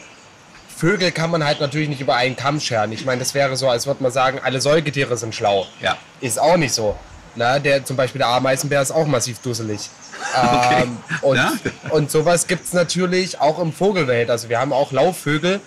Vögel 0.76 1.12
kann 1.12 1.30
man 1.30 1.44
halt 1.44 1.61
natürlich 1.61 1.88
nicht 1.88 2.00
über 2.00 2.16
einen 2.16 2.35
Kamm 2.35 2.59
scheren. 2.61 2.90
Ich 2.90 3.04
meine, 3.04 3.20
das 3.20 3.35
wäre 3.35 3.56
so, 3.56 3.68
als 3.68 3.87
würde 3.87 4.02
man 4.02 4.11
sagen, 4.12 4.40
alle 4.42 4.61
Säugetiere 4.61 5.16
sind 5.16 5.35
schlau. 5.35 5.66
Ja. 5.80 5.96
Ist 6.20 6.40
auch 6.40 6.56
nicht 6.56 6.72
so. 6.74 6.96
Na, 7.37 7.59
der, 7.59 7.85
zum 7.85 7.96
Beispiel 7.96 8.18
der 8.20 8.29
Ameisenbär 8.29 8.81
ist 8.83 8.90
auch 8.90 9.07
massiv 9.07 9.38
dusselig. 9.40 9.90
Ähm, 10.35 10.96
und, 11.22 11.37
Ja. 11.37 11.53
und 11.90 12.11
sowas 12.11 12.46
gibt 12.46 12.64
es 12.64 12.72
natürlich 12.72 13.38
auch 13.40 13.59
im 13.59 13.72
Vogelwelt. 13.72 14.31
Also 14.31 14.49
wir 14.49 14.59
haben 14.59 14.72
auch 14.72 14.90
Laufvögel, 14.92 15.61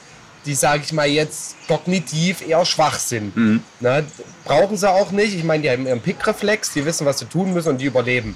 die, 0.45 0.55
sage 0.55 0.81
ich 0.83 0.93
mal, 0.93 1.07
jetzt 1.07 1.55
kognitiv 1.67 2.47
eher 2.47 2.65
schwach 2.65 2.97
sind. 2.97 3.61
Na, 3.79 4.01
brauchen 4.45 4.77
sie 4.77 4.89
auch 4.89 5.11
nicht. 5.11 5.35
Ich 5.35 5.43
meine, 5.43 5.61
die 5.63 5.69
haben 5.69 5.85
ihren 5.85 6.01
Pickreflex, 6.01 6.73
die 6.73 6.85
wissen, 6.85 7.05
was 7.05 7.19
sie 7.19 7.25
tun 7.25 7.53
müssen 7.53 7.69
und 7.69 7.77
die 7.79 7.85
überleben. 7.85 8.35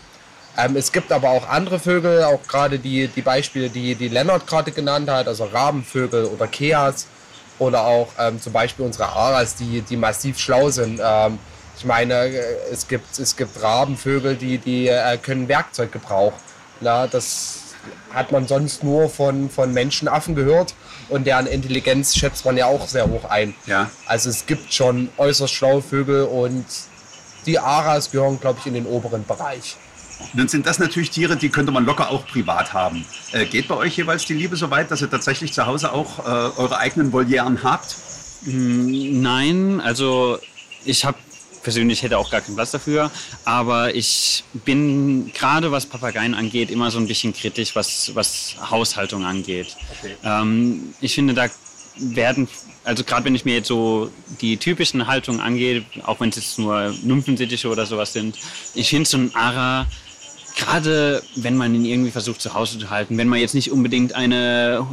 Ähm, 0.55 0.75
es 0.75 0.91
gibt 0.91 1.11
aber 1.11 1.29
auch 1.29 1.49
andere 1.49 1.79
Vögel, 1.79 2.23
auch 2.25 2.41
gerade 2.47 2.77
die, 2.77 3.07
die 3.07 3.21
Beispiele, 3.23 3.69
die, 3.69 3.95
die 3.95 4.09
Lennart 4.09 4.45
gerade 4.45 4.71
genannt 4.71 5.09
hat, 5.09 5.27
also 5.27 5.45
Rabenvögel 5.45 6.25
oder 6.25 6.45
Keas 6.45 7.07
oder 7.57 7.83
auch 7.85 8.09
ähm, 8.19 8.39
zum 8.39 8.53
Beispiel 8.53 8.85
unsere 8.85 9.07
Aras, 9.07 9.55
die, 9.55 9.81
die 9.81 9.97
massiv 9.97 10.37
schlau 10.37 10.69
sind. 10.69 11.01
Ähm, 11.03 11.39
ich 11.83 11.87
meine, 11.87 12.13
äh, 12.13 12.55
es 12.71 12.87
gibt, 12.87 13.19
es 13.19 13.35
gibt 13.35 13.61
Rabenvögel, 13.61 14.37
die, 14.37 14.57
die 14.57 14.87
äh, 14.87 15.17
können 15.17 15.49
Werkzeuggebrauch. 15.49 16.31
Na, 16.79 17.07
das 17.07 17.75
hat 18.13 18.31
man 18.31 18.47
sonst 18.47 18.85
nur 18.85 19.09
von, 19.09 19.49
von 19.49 19.73
Menschenaffen 19.73 20.33
gehört 20.33 20.75
und 21.09 21.27
deren 21.27 21.45
Intelligenz 21.45 22.15
schätzt 22.15 22.45
man 22.45 22.55
ja 22.55 22.67
auch 22.67 22.87
sehr 22.87 23.09
hoch 23.09 23.25
ein. 23.25 23.53
Ja. 23.65 23.91
Also 24.05 24.29
es 24.29 24.45
gibt 24.45 24.73
schon 24.73 25.09
äußerst 25.17 25.53
schlaue 25.53 25.81
Vögel 25.81 26.23
und 26.23 26.65
die 27.45 27.59
Aras 27.59 28.11
gehören, 28.11 28.39
glaube 28.39 28.59
ich, 28.61 28.67
in 28.67 28.75
den 28.75 28.85
oberen 28.85 29.25
Bereich. 29.25 29.75
Dann 30.33 30.47
sind 30.47 30.65
das 30.65 30.79
natürlich 30.79 31.11
Tiere, 31.11 31.35
die 31.35 31.49
könnte 31.49 31.73
man 31.73 31.83
locker 31.83 32.11
auch 32.11 32.25
privat 32.25 32.71
haben. 32.71 33.03
Äh, 33.33 33.45
geht 33.45 33.67
bei 33.67 33.75
euch 33.75 33.97
jeweils 33.97 34.23
die 34.23 34.35
Liebe 34.35 34.55
so 34.55 34.71
weit, 34.71 34.89
dass 34.89 35.01
ihr 35.01 35.09
tatsächlich 35.09 35.51
zu 35.51 35.65
Hause 35.65 35.91
auch 35.91 36.19
äh, 36.19 36.61
eure 36.61 36.77
eigenen 36.77 37.11
Volieren 37.11 37.61
habt? 37.61 37.97
Nein, 38.45 39.81
also 39.81 40.39
ich 40.85 41.03
habe 41.03 41.17
persönlich 41.63 42.03
hätte 42.03 42.17
auch 42.17 42.29
gar 42.29 42.41
keinen 42.41 42.55
Platz 42.55 42.71
dafür. 42.71 43.09
Aber 43.45 43.95
ich 43.95 44.43
bin 44.53 45.31
gerade 45.33 45.71
was 45.71 45.85
Papageien 45.85 46.35
angeht 46.35 46.69
immer 46.69 46.91
so 46.91 46.99
ein 46.99 47.07
bisschen 47.07 47.33
kritisch, 47.33 47.75
was, 47.75 48.11
was 48.13 48.55
Haushaltung 48.69 49.25
angeht. 49.25 49.75
Okay. 49.99 50.15
Ähm, 50.23 50.93
ich 51.01 51.15
finde, 51.15 51.33
da 51.33 51.47
werden, 51.97 52.47
also 52.83 53.03
gerade 53.03 53.25
wenn 53.25 53.35
ich 53.35 53.45
mir 53.45 53.55
jetzt 53.55 53.67
so 53.67 54.09
die 54.41 54.57
typischen 54.57 55.07
Haltungen 55.07 55.41
angehe, 55.41 55.85
auch 56.03 56.19
wenn 56.19 56.29
es 56.29 56.35
jetzt 56.35 56.59
nur 56.59 56.93
Nymphensittiche 57.03 57.67
oder 57.69 57.85
sowas 57.85 58.13
sind, 58.13 58.37
ich 58.73 58.89
finde 58.89 59.09
so 59.09 59.17
ein 59.17 59.35
Ara, 59.35 59.87
gerade 60.57 61.23
wenn 61.35 61.57
man 61.57 61.73
ihn 61.73 61.85
irgendwie 61.85 62.11
versucht 62.11 62.41
zu 62.41 62.53
Hause 62.53 62.79
zu 62.79 62.89
halten, 62.89 63.17
wenn 63.17 63.27
man 63.27 63.39
jetzt 63.39 63.55
nicht 63.55 63.71
unbedingt 63.71 64.13
eine 64.13 64.85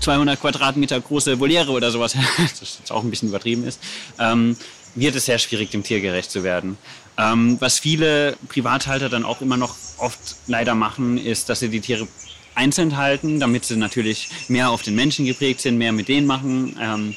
200 0.00 0.40
Quadratmeter 0.40 1.00
große 1.00 1.38
Voliere 1.38 1.70
oder 1.70 1.90
sowas, 1.90 2.16
das 2.38 2.78
jetzt 2.78 2.90
auch 2.90 3.02
ein 3.02 3.10
bisschen 3.10 3.28
übertrieben 3.28 3.64
ist, 3.64 3.80
ähm, 4.18 4.56
wird 4.96 5.14
es 5.14 5.26
sehr 5.26 5.38
schwierig, 5.38 5.70
dem 5.70 5.82
Tier 5.82 6.00
gerecht 6.00 6.30
zu 6.30 6.42
werden. 6.42 6.76
Ähm, 7.18 7.56
was 7.60 7.78
viele 7.78 8.36
Privathalter 8.48 9.08
dann 9.08 9.24
auch 9.24 9.40
immer 9.40 9.56
noch 9.56 9.76
oft 9.98 10.36
leider 10.46 10.74
machen, 10.74 11.18
ist, 11.18 11.48
dass 11.48 11.60
sie 11.60 11.68
die 11.68 11.80
Tiere 11.80 12.08
einzeln 12.54 12.96
halten, 12.96 13.38
damit 13.38 13.64
sie 13.64 13.76
natürlich 13.76 14.28
mehr 14.48 14.70
auf 14.70 14.82
den 14.82 14.94
Menschen 14.94 15.26
geprägt 15.26 15.60
sind, 15.60 15.78
mehr 15.78 15.92
mit 15.92 16.08
denen 16.08 16.26
machen. 16.26 16.76
Ähm, 16.80 17.14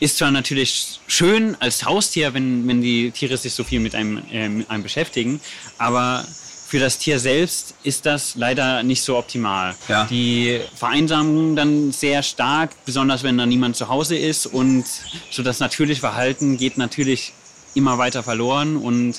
ist 0.00 0.18
zwar 0.18 0.30
natürlich 0.30 1.00
schön 1.06 1.56
als 1.60 1.84
Haustier, 1.84 2.34
wenn, 2.34 2.66
wenn 2.66 2.82
die 2.82 3.10
Tiere 3.12 3.36
sich 3.36 3.52
so 3.54 3.62
viel 3.64 3.80
mit 3.80 3.94
einem, 3.94 4.22
äh, 4.30 4.48
mit 4.48 4.70
einem 4.70 4.82
beschäftigen, 4.82 5.40
aber 5.78 6.26
für 6.72 6.78
das 6.78 6.96
Tier 6.96 7.18
selbst 7.18 7.74
ist 7.82 8.06
das 8.06 8.34
leider 8.34 8.82
nicht 8.82 9.02
so 9.02 9.18
optimal. 9.18 9.74
Ja. 9.88 10.06
Die 10.06 10.58
vereinsamen 10.74 11.54
dann 11.54 11.92
sehr 11.92 12.22
stark, 12.22 12.70
besonders 12.86 13.22
wenn 13.22 13.36
da 13.36 13.44
niemand 13.44 13.76
zu 13.76 13.88
Hause 13.88 14.16
ist 14.16 14.46
und 14.46 14.86
so 15.30 15.42
das 15.42 15.60
natürliche 15.60 16.00
Verhalten 16.00 16.56
geht 16.56 16.78
natürlich 16.78 17.34
immer 17.74 17.98
weiter 17.98 18.22
verloren 18.22 18.78
und 18.78 19.16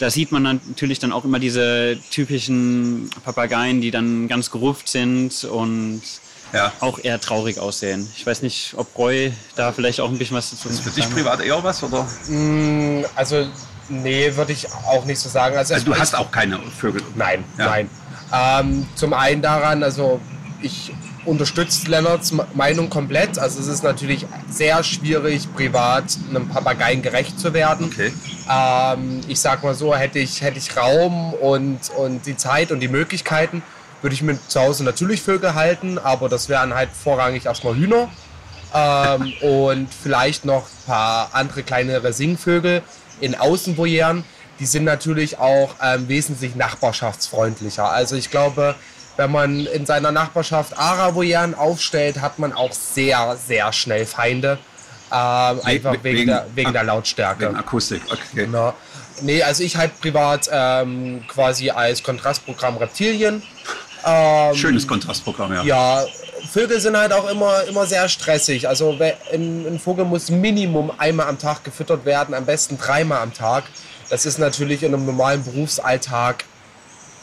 da 0.00 0.10
sieht 0.10 0.32
man 0.32 0.42
natürlich 0.42 0.98
dann 0.98 1.12
auch 1.12 1.24
immer 1.24 1.38
diese 1.38 2.00
typischen 2.10 3.10
Papageien, 3.22 3.80
die 3.80 3.92
dann 3.92 4.26
ganz 4.26 4.50
gerupft 4.50 4.88
sind 4.88 5.44
und 5.44 6.02
ja. 6.52 6.72
auch 6.80 6.98
eher 6.98 7.20
traurig 7.20 7.60
aussehen. 7.60 8.10
Ich 8.16 8.26
weiß 8.26 8.42
nicht, 8.42 8.74
ob 8.76 8.98
Roy 8.98 9.32
da 9.54 9.70
vielleicht 9.70 10.00
auch 10.00 10.08
ein 10.08 10.18
bisschen 10.18 10.36
was 10.36 10.50
dazu 10.50 10.68
sagt. 10.68 10.80
Ist 10.80 10.94
für 10.94 11.00
dich 11.00 11.08
privat 11.08 11.42
eher 11.42 11.62
was, 11.62 11.80
oder? 11.84 12.08
Mm, 12.26 13.04
also 13.14 13.46
Nee, 13.92 14.34
würde 14.36 14.52
ich 14.52 14.72
auch 14.72 15.04
nicht 15.04 15.18
so 15.18 15.28
sagen. 15.28 15.56
Also, 15.56 15.74
also 15.74 15.86
du 15.86 15.94
hast 15.94 16.16
auch 16.16 16.30
keine 16.30 16.58
Vögel? 16.58 17.02
Nein, 17.14 17.44
ja. 17.58 17.66
nein. 17.66 17.90
Ähm, 18.32 18.86
zum 18.94 19.12
einen 19.12 19.42
daran, 19.42 19.82
also 19.82 20.20
ich 20.62 20.92
unterstütze 21.24 21.88
Lennarts 21.88 22.32
Meinung 22.54 22.90
komplett. 22.90 23.38
Also 23.38 23.60
es 23.60 23.66
ist 23.66 23.84
natürlich 23.84 24.26
sehr 24.48 24.82
schwierig, 24.82 25.52
privat 25.54 26.04
einem 26.28 26.48
Papageien 26.48 27.02
gerecht 27.02 27.38
zu 27.38 27.52
werden. 27.52 27.86
Okay. 27.92 28.12
Ähm, 28.50 29.20
ich 29.28 29.40
sag 29.40 29.62
mal 29.62 29.74
so, 29.74 29.94
hätte 29.94 30.18
ich, 30.18 30.40
hätte 30.40 30.58
ich 30.58 30.76
Raum 30.76 31.34
und, 31.34 31.90
und 31.96 32.26
die 32.26 32.36
Zeit 32.36 32.72
und 32.72 32.80
die 32.80 32.88
Möglichkeiten, 32.88 33.62
würde 34.00 34.14
ich 34.14 34.22
mir 34.22 34.38
zu 34.48 34.60
Hause 34.60 34.82
natürlich 34.84 35.22
Vögel 35.22 35.54
halten, 35.54 35.98
aber 35.98 36.28
das 36.28 36.48
wären 36.48 36.74
halt 36.74 36.90
vorrangig 36.90 37.46
erstmal 37.46 37.76
Hühner. 37.76 38.08
Ähm, 38.74 39.32
und 39.42 39.88
vielleicht 39.92 40.44
noch 40.44 40.64
ein 40.64 40.86
paar 40.86 41.30
andere 41.32 41.62
kleinere 41.62 42.12
Singvögel 42.12 42.82
in 43.20 43.34
Außenvoyeren, 43.34 44.24
die 44.58 44.66
sind 44.66 44.84
natürlich 44.84 45.38
auch 45.38 45.74
ähm, 45.82 46.08
wesentlich 46.08 46.54
nachbarschaftsfreundlicher. 46.54 47.90
Also 47.90 48.16
ich 48.16 48.30
glaube, 48.30 48.74
wenn 49.16 49.30
man 49.30 49.66
in 49.66 49.86
seiner 49.86 50.12
Nachbarschaft 50.12 50.78
Ara-Voyeren 50.78 51.54
aufstellt, 51.54 52.20
hat 52.20 52.38
man 52.38 52.52
auch 52.52 52.72
sehr, 52.72 53.36
sehr 53.36 53.72
schnell 53.72 54.06
Feinde. 54.06 54.58
Ähm, 55.10 55.60
einfach 55.64 55.92
wegen, 55.92 56.04
wegen, 56.04 56.26
der, 56.28 56.46
wegen 56.54 56.72
der 56.72 56.84
Lautstärke. 56.84 57.48
Wegen 57.48 57.56
Akustik, 57.56 58.02
okay. 58.06 58.22
Genau. 58.34 58.72
Nee, 59.20 59.42
also 59.42 59.62
ich 59.62 59.76
halt 59.76 60.00
privat 60.00 60.48
ähm, 60.50 61.22
quasi 61.28 61.70
als 61.70 62.02
Kontrastprogramm 62.02 62.78
Reptilien. 62.78 63.42
Ähm, 64.04 64.54
Schönes 64.54 64.86
Kontrastprogramm, 64.86 65.52
ja. 65.52 65.62
Ja, 65.62 66.04
Vögel 66.52 66.80
sind 66.80 66.98
halt 66.98 67.14
auch 67.14 67.30
immer, 67.30 67.64
immer 67.64 67.86
sehr 67.86 68.10
stressig. 68.10 68.68
Also 68.68 68.94
ein, 69.32 69.66
ein 69.66 69.80
Vogel 69.80 70.04
muss 70.04 70.28
Minimum 70.28 70.92
einmal 70.98 71.28
am 71.28 71.38
Tag 71.38 71.64
gefüttert 71.64 72.04
werden, 72.04 72.34
am 72.34 72.44
besten 72.44 72.76
dreimal 72.76 73.22
am 73.22 73.32
Tag. 73.32 73.64
Das 74.10 74.26
ist 74.26 74.38
natürlich 74.38 74.82
in 74.82 74.92
einem 74.92 75.06
normalen 75.06 75.42
Berufsalltag 75.42 76.44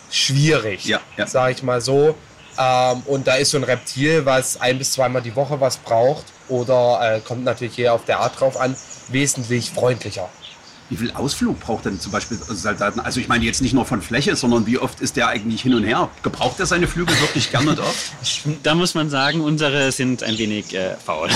schwierig, 0.09 0.85
ja, 0.85 0.99
ja. 1.15 1.27
sage 1.27 1.53
ich 1.53 1.61
mal 1.61 1.79
so. 1.79 2.15
Ähm, 2.57 3.03
und 3.05 3.27
da 3.27 3.35
ist 3.35 3.51
so 3.51 3.57
ein 3.57 3.63
Reptil, 3.63 4.25
was 4.25 4.59
ein 4.59 4.79
bis 4.79 4.93
zweimal 4.93 5.21
die 5.21 5.35
Woche 5.35 5.61
was 5.61 5.77
braucht, 5.77 6.25
oder 6.47 7.17
äh, 7.17 7.19
kommt 7.19 7.43
natürlich 7.43 7.75
hier 7.75 7.93
auf 7.93 8.05
der 8.05 8.21
Art 8.21 8.39
drauf 8.39 8.59
an, 8.59 8.75
wesentlich 9.09 9.69
freundlicher. 9.69 10.27
Wie 10.89 10.97
viel 10.97 11.11
Ausflug 11.11 11.59
braucht 11.59 11.85
denn 11.85 11.99
zum 11.99 12.11
Beispiel 12.11 12.37
Soldaten? 12.37 12.99
Also 12.99 13.19
ich 13.19 13.27
meine 13.27 13.45
jetzt 13.45 13.61
nicht 13.61 13.73
nur 13.73 13.85
von 13.85 14.01
Fläche, 14.01 14.35
sondern 14.35 14.65
wie 14.65 14.79
oft 14.79 15.01
ist 15.01 15.15
der 15.15 15.27
eigentlich 15.27 15.61
hin 15.61 15.75
und 15.75 15.83
her? 15.83 16.09
Gebraucht 16.23 16.59
er 16.59 16.65
seine 16.65 16.87
Flügel 16.87 17.19
wirklich 17.21 17.51
gerne 17.51 17.71
und 17.71 17.79
oft? 17.79 18.11
Da 18.63 18.73
muss 18.73 18.95
man 18.95 19.09
sagen, 19.09 19.41
unsere 19.41 19.91
sind 19.91 20.23
ein 20.23 20.37
wenig 20.39 20.73
äh, 20.73 20.95
faul. 20.95 21.29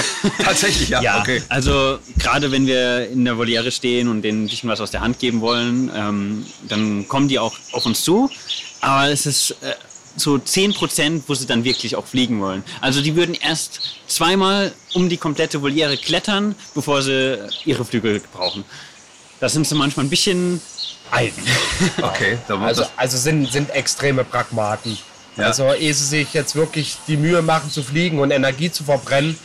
Tatsächlich, 0.43 0.89
ja. 0.89 1.01
ja 1.03 1.19
okay. 1.19 1.41
Also 1.49 1.99
gerade 2.17 2.51
wenn 2.51 2.65
wir 2.65 3.09
in 3.09 3.25
der 3.25 3.37
Voliere 3.37 3.71
stehen 3.71 4.07
und 4.07 4.23
denen 4.23 4.45
ein 4.45 4.49
bisschen 4.49 4.69
was 4.69 4.81
aus 4.81 4.89
der 4.89 5.01
Hand 5.01 5.19
geben 5.19 5.41
wollen, 5.41 5.91
ähm, 5.95 6.45
dann 6.67 7.07
kommen 7.07 7.27
die 7.27 7.37
auch 7.37 7.55
auf 7.73 7.85
uns 7.85 8.03
zu. 8.03 8.29
Aber 8.81 9.09
es 9.09 9.25
ist... 9.25 9.51
Äh, 9.61 9.75
so 10.15 10.37
10 10.37 10.73
Prozent, 10.73 11.23
wo 11.27 11.33
sie 11.33 11.47
dann 11.47 11.63
wirklich 11.63 11.95
auch 11.95 12.05
fliegen 12.05 12.39
wollen. 12.39 12.63
Also 12.81 13.01
die 13.01 13.15
würden 13.15 13.33
erst 13.33 13.97
zweimal 14.07 14.71
um 14.93 15.09
die 15.09 15.17
komplette 15.17 15.61
Voliere 15.61 15.97
klettern, 15.97 16.55
bevor 16.75 17.01
sie 17.01 17.39
ihre 17.65 17.83
Flügel 17.83 18.21
brauchen. 18.31 18.63
Da 19.43 19.49
sind 19.49 19.67
sie 19.67 19.75
manchmal 19.75 20.05
ein 20.05 20.09
bisschen 20.09 20.61
eigen. 21.11 21.43
Okay, 22.01 22.37
also, 22.47 22.85
also 22.95 23.17
sind, 23.17 23.51
sind 23.51 23.71
extreme 23.71 24.23
Pragmaten. 24.23 24.97
Ja. 25.35 25.47
Also 25.47 25.73
ehe 25.73 25.93
sie 25.93 26.05
sich 26.05 26.33
jetzt 26.33 26.55
wirklich 26.55 26.95
die 27.09 27.17
Mühe 27.17 27.41
machen 27.41 27.69
zu 27.69 27.83
fliegen 27.83 28.19
und 28.19 28.31
Energie 28.31 28.71
zu 28.71 28.85
verbrennen, 28.85 29.37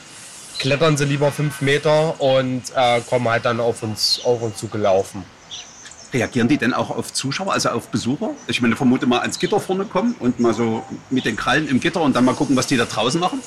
klettern 0.61 0.97
sie 0.97 1.05
lieber 1.05 1.33
fünf 1.33 1.63
Meter 1.63 2.21
und 2.21 2.63
äh, 2.77 3.01
kommen 3.11 3.29
halt 3.29 3.45
dann 3.45 3.59
auf 3.59 3.83
uns, 3.83 4.21
auf 4.23 4.41
uns 4.41 4.59
zugelaufen. 4.59 5.25
Reagieren 6.13 6.47
die 6.47 6.59
denn 6.59 6.75
auch 6.75 6.91
auf 6.91 7.13
Zuschauer, 7.13 7.53
also 7.53 7.71
auf 7.71 7.89
Besucher? 7.89 8.31
Ich 8.47 8.61
meine, 8.61 8.77
vermute 8.77 9.07
mal 9.07 9.19
ans 9.19 9.41
Gitter 9.41 9.59
vorne 9.59 9.85
kommen 9.85 10.15
und 10.21 10.39
mal 10.39 10.55
so 10.55 10.85
mit 11.11 11.25
den 11.25 11.35
Krallen 11.35 11.67
im 11.67 11.81
Gitter 11.81 12.03
und 12.03 12.15
dann 12.15 12.25
mal 12.25 12.37
gucken, 12.37 12.55
was 12.55 12.69
die 12.69 12.77
da 12.77 12.85
draußen 12.85 13.19
machen? 13.19 13.43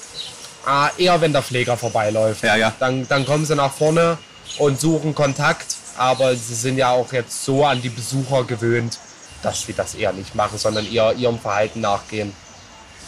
Ah, 0.66 0.90
eher 0.98 1.22
wenn 1.22 1.32
der 1.32 1.44
Pfleger 1.44 1.78
vorbeiläuft. 1.78 2.44
Ja, 2.44 2.58
ja. 2.58 2.74
Dann, 2.78 3.08
dann 3.08 3.26
kommen 3.26 3.46
sie 3.46 3.56
nach 3.56 3.72
vorne 3.72 4.18
und 4.58 4.82
suchen 4.82 5.16
Kontakt 5.16 5.78
aber 6.02 6.36
sie 6.36 6.56
sind 6.56 6.78
ja 6.78 6.90
auch 6.90 7.14
jetzt 7.14 7.46
so 7.46 7.64
an 7.64 7.80
die 7.80 7.90
Besucher 7.90 8.44
gewöhnt, 8.44 8.98
dass 9.44 9.68
sie 9.68 9.74
das 9.74 9.94
eher 9.94 10.12
nicht 10.14 10.34
machen, 10.34 10.58
sondern 10.58 10.92
eher 10.92 11.14
ihrem 11.14 11.38
Verhalten 11.38 11.82
nachgehen. 11.82 12.34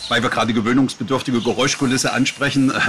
Weil 0.09 0.21
wir 0.21 0.29
gerade 0.29 0.47
die 0.47 0.53
gewöhnungsbedürftige 0.53 1.41
Geräuschkulisse 1.41 2.13
ansprechen, 2.13 2.69
äh, 2.69 2.79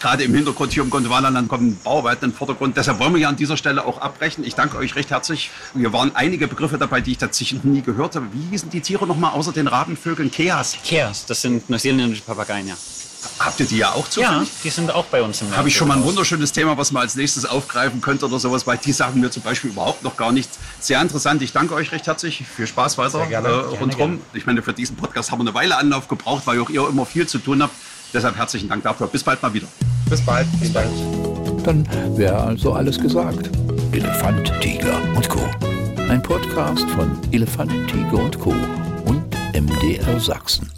gerade 0.00 0.24
im 0.24 0.34
Hintergrund 0.34 0.72
hier 0.72 0.82
im 0.82 0.90
Gondwanaland 0.90 1.48
kommen 1.48 1.78
Bauarbeiten 1.84 2.24
in 2.24 2.30
den 2.32 2.36
Vordergrund. 2.36 2.76
Deshalb 2.76 2.98
wollen 2.98 3.14
wir 3.14 3.20
ja 3.20 3.28
an 3.28 3.36
dieser 3.36 3.56
Stelle 3.56 3.84
auch 3.84 3.98
abbrechen. 3.98 4.42
Ich 4.42 4.56
danke 4.56 4.78
euch 4.78 4.96
recht 4.96 5.10
herzlich. 5.10 5.50
Hier 5.74 5.92
waren 5.92 6.16
einige 6.16 6.48
Begriffe 6.48 6.76
dabei, 6.76 7.00
die 7.00 7.12
ich 7.12 7.18
tatsächlich 7.18 7.62
noch 7.62 7.70
nie 7.70 7.82
gehört 7.82 8.16
habe. 8.16 8.26
Wie 8.32 8.50
hießen 8.50 8.70
die 8.70 8.80
Tiere 8.80 9.06
nochmal 9.06 9.32
außer 9.32 9.52
den 9.52 9.68
Rabenvögeln? 9.68 10.30
Keas? 10.32 10.76
Keas, 10.82 11.26
das 11.26 11.42
sind 11.42 11.70
neuseeländische 11.70 12.22
Papageien, 12.22 12.66
ja. 12.66 12.76
Habt 13.38 13.60
ihr 13.60 13.66
die 13.66 13.78
ja 13.78 13.92
auch 13.92 14.08
zufällig? 14.08 14.48
Ja, 14.48 14.54
die 14.64 14.70
sind 14.70 14.90
auch 14.90 15.04
bei 15.06 15.22
uns 15.22 15.40
im 15.42 15.54
Habe 15.56 15.68
ich 15.68 15.76
schon 15.76 15.88
mal 15.88 15.96
ein 15.96 16.04
wunderschönes 16.04 16.52
Thema, 16.52 16.76
was 16.78 16.92
man 16.92 17.02
als 17.02 17.16
nächstes 17.16 17.44
aufgreifen 17.44 18.00
könnte 18.00 18.26
oder 18.26 18.38
sowas, 18.38 18.66
weil 18.66 18.78
die 18.78 18.92
sagen 18.92 19.20
mir 19.20 19.30
zum 19.30 19.42
Beispiel 19.42 19.70
überhaupt 19.70 20.02
noch 20.02 20.16
gar 20.16 20.32
nichts. 20.32 20.58
Sehr 20.80 21.00
interessant. 21.00 21.42
Ich 21.42 21.52
danke 21.52 21.74
euch 21.74 21.92
recht 21.92 22.06
herzlich. 22.06 22.44
Viel 22.56 22.66
Spaß 22.66 22.98
weiter 22.98 23.24
äh, 23.24 23.28
gerne, 23.28 23.48
rundherum. 23.48 24.10
Gerne. 24.12 24.18
Ich 24.34 24.46
meine, 24.46 24.62
für 24.62 24.72
diesen 24.72 24.96
Podcast 24.96 25.30
haben 25.30 25.38
wir 25.38 25.48
eine 25.48 25.54
Weile 25.54 25.76
Anlauf 25.76 26.08
gebraucht, 26.08 26.46
weil 26.46 26.60
auch 26.60 26.70
ihr 26.70 26.86
immer 26.88 27.06
viel 27.06 27.26
zu 27.26 27.38
tun 27.38 27.62
habt. 27.62 27.74
Deshalb 28.12 28.36
herzlichen 28.36 28.68
Dank 28.68 28.82
dafür. 28.82 29.06
Bis 29.08 29.22
bald 29.22 29.42
mal 29.42 29.52
wieder. 29.52 29.66
Bis 30.08 30.20
bald. 30.24 30.46
Vielen 30.60 30.72
Dank. 30.72 31.64
Dann 31.64 32.16
wäre 32.16 32.38
also 32.38 32.72
alles 32.72 32.98
gesagt. 32.98 33.50
Elefant, 33.92 34.52
Tiger 34.60 35.02
und 35.14 35.28
Co. 35.28 35.40
Ein 36.08 36.22
Podcast 36.22 36.88
von 36.90 37.18
Elefant, 37.32 37.72
Tiger 37.90 38.18
und 38.18 38.38
Co. 38.38 38.54
und 39.04 39.24
MDR 39.52 40.20
Sachsen. 40.20 40.75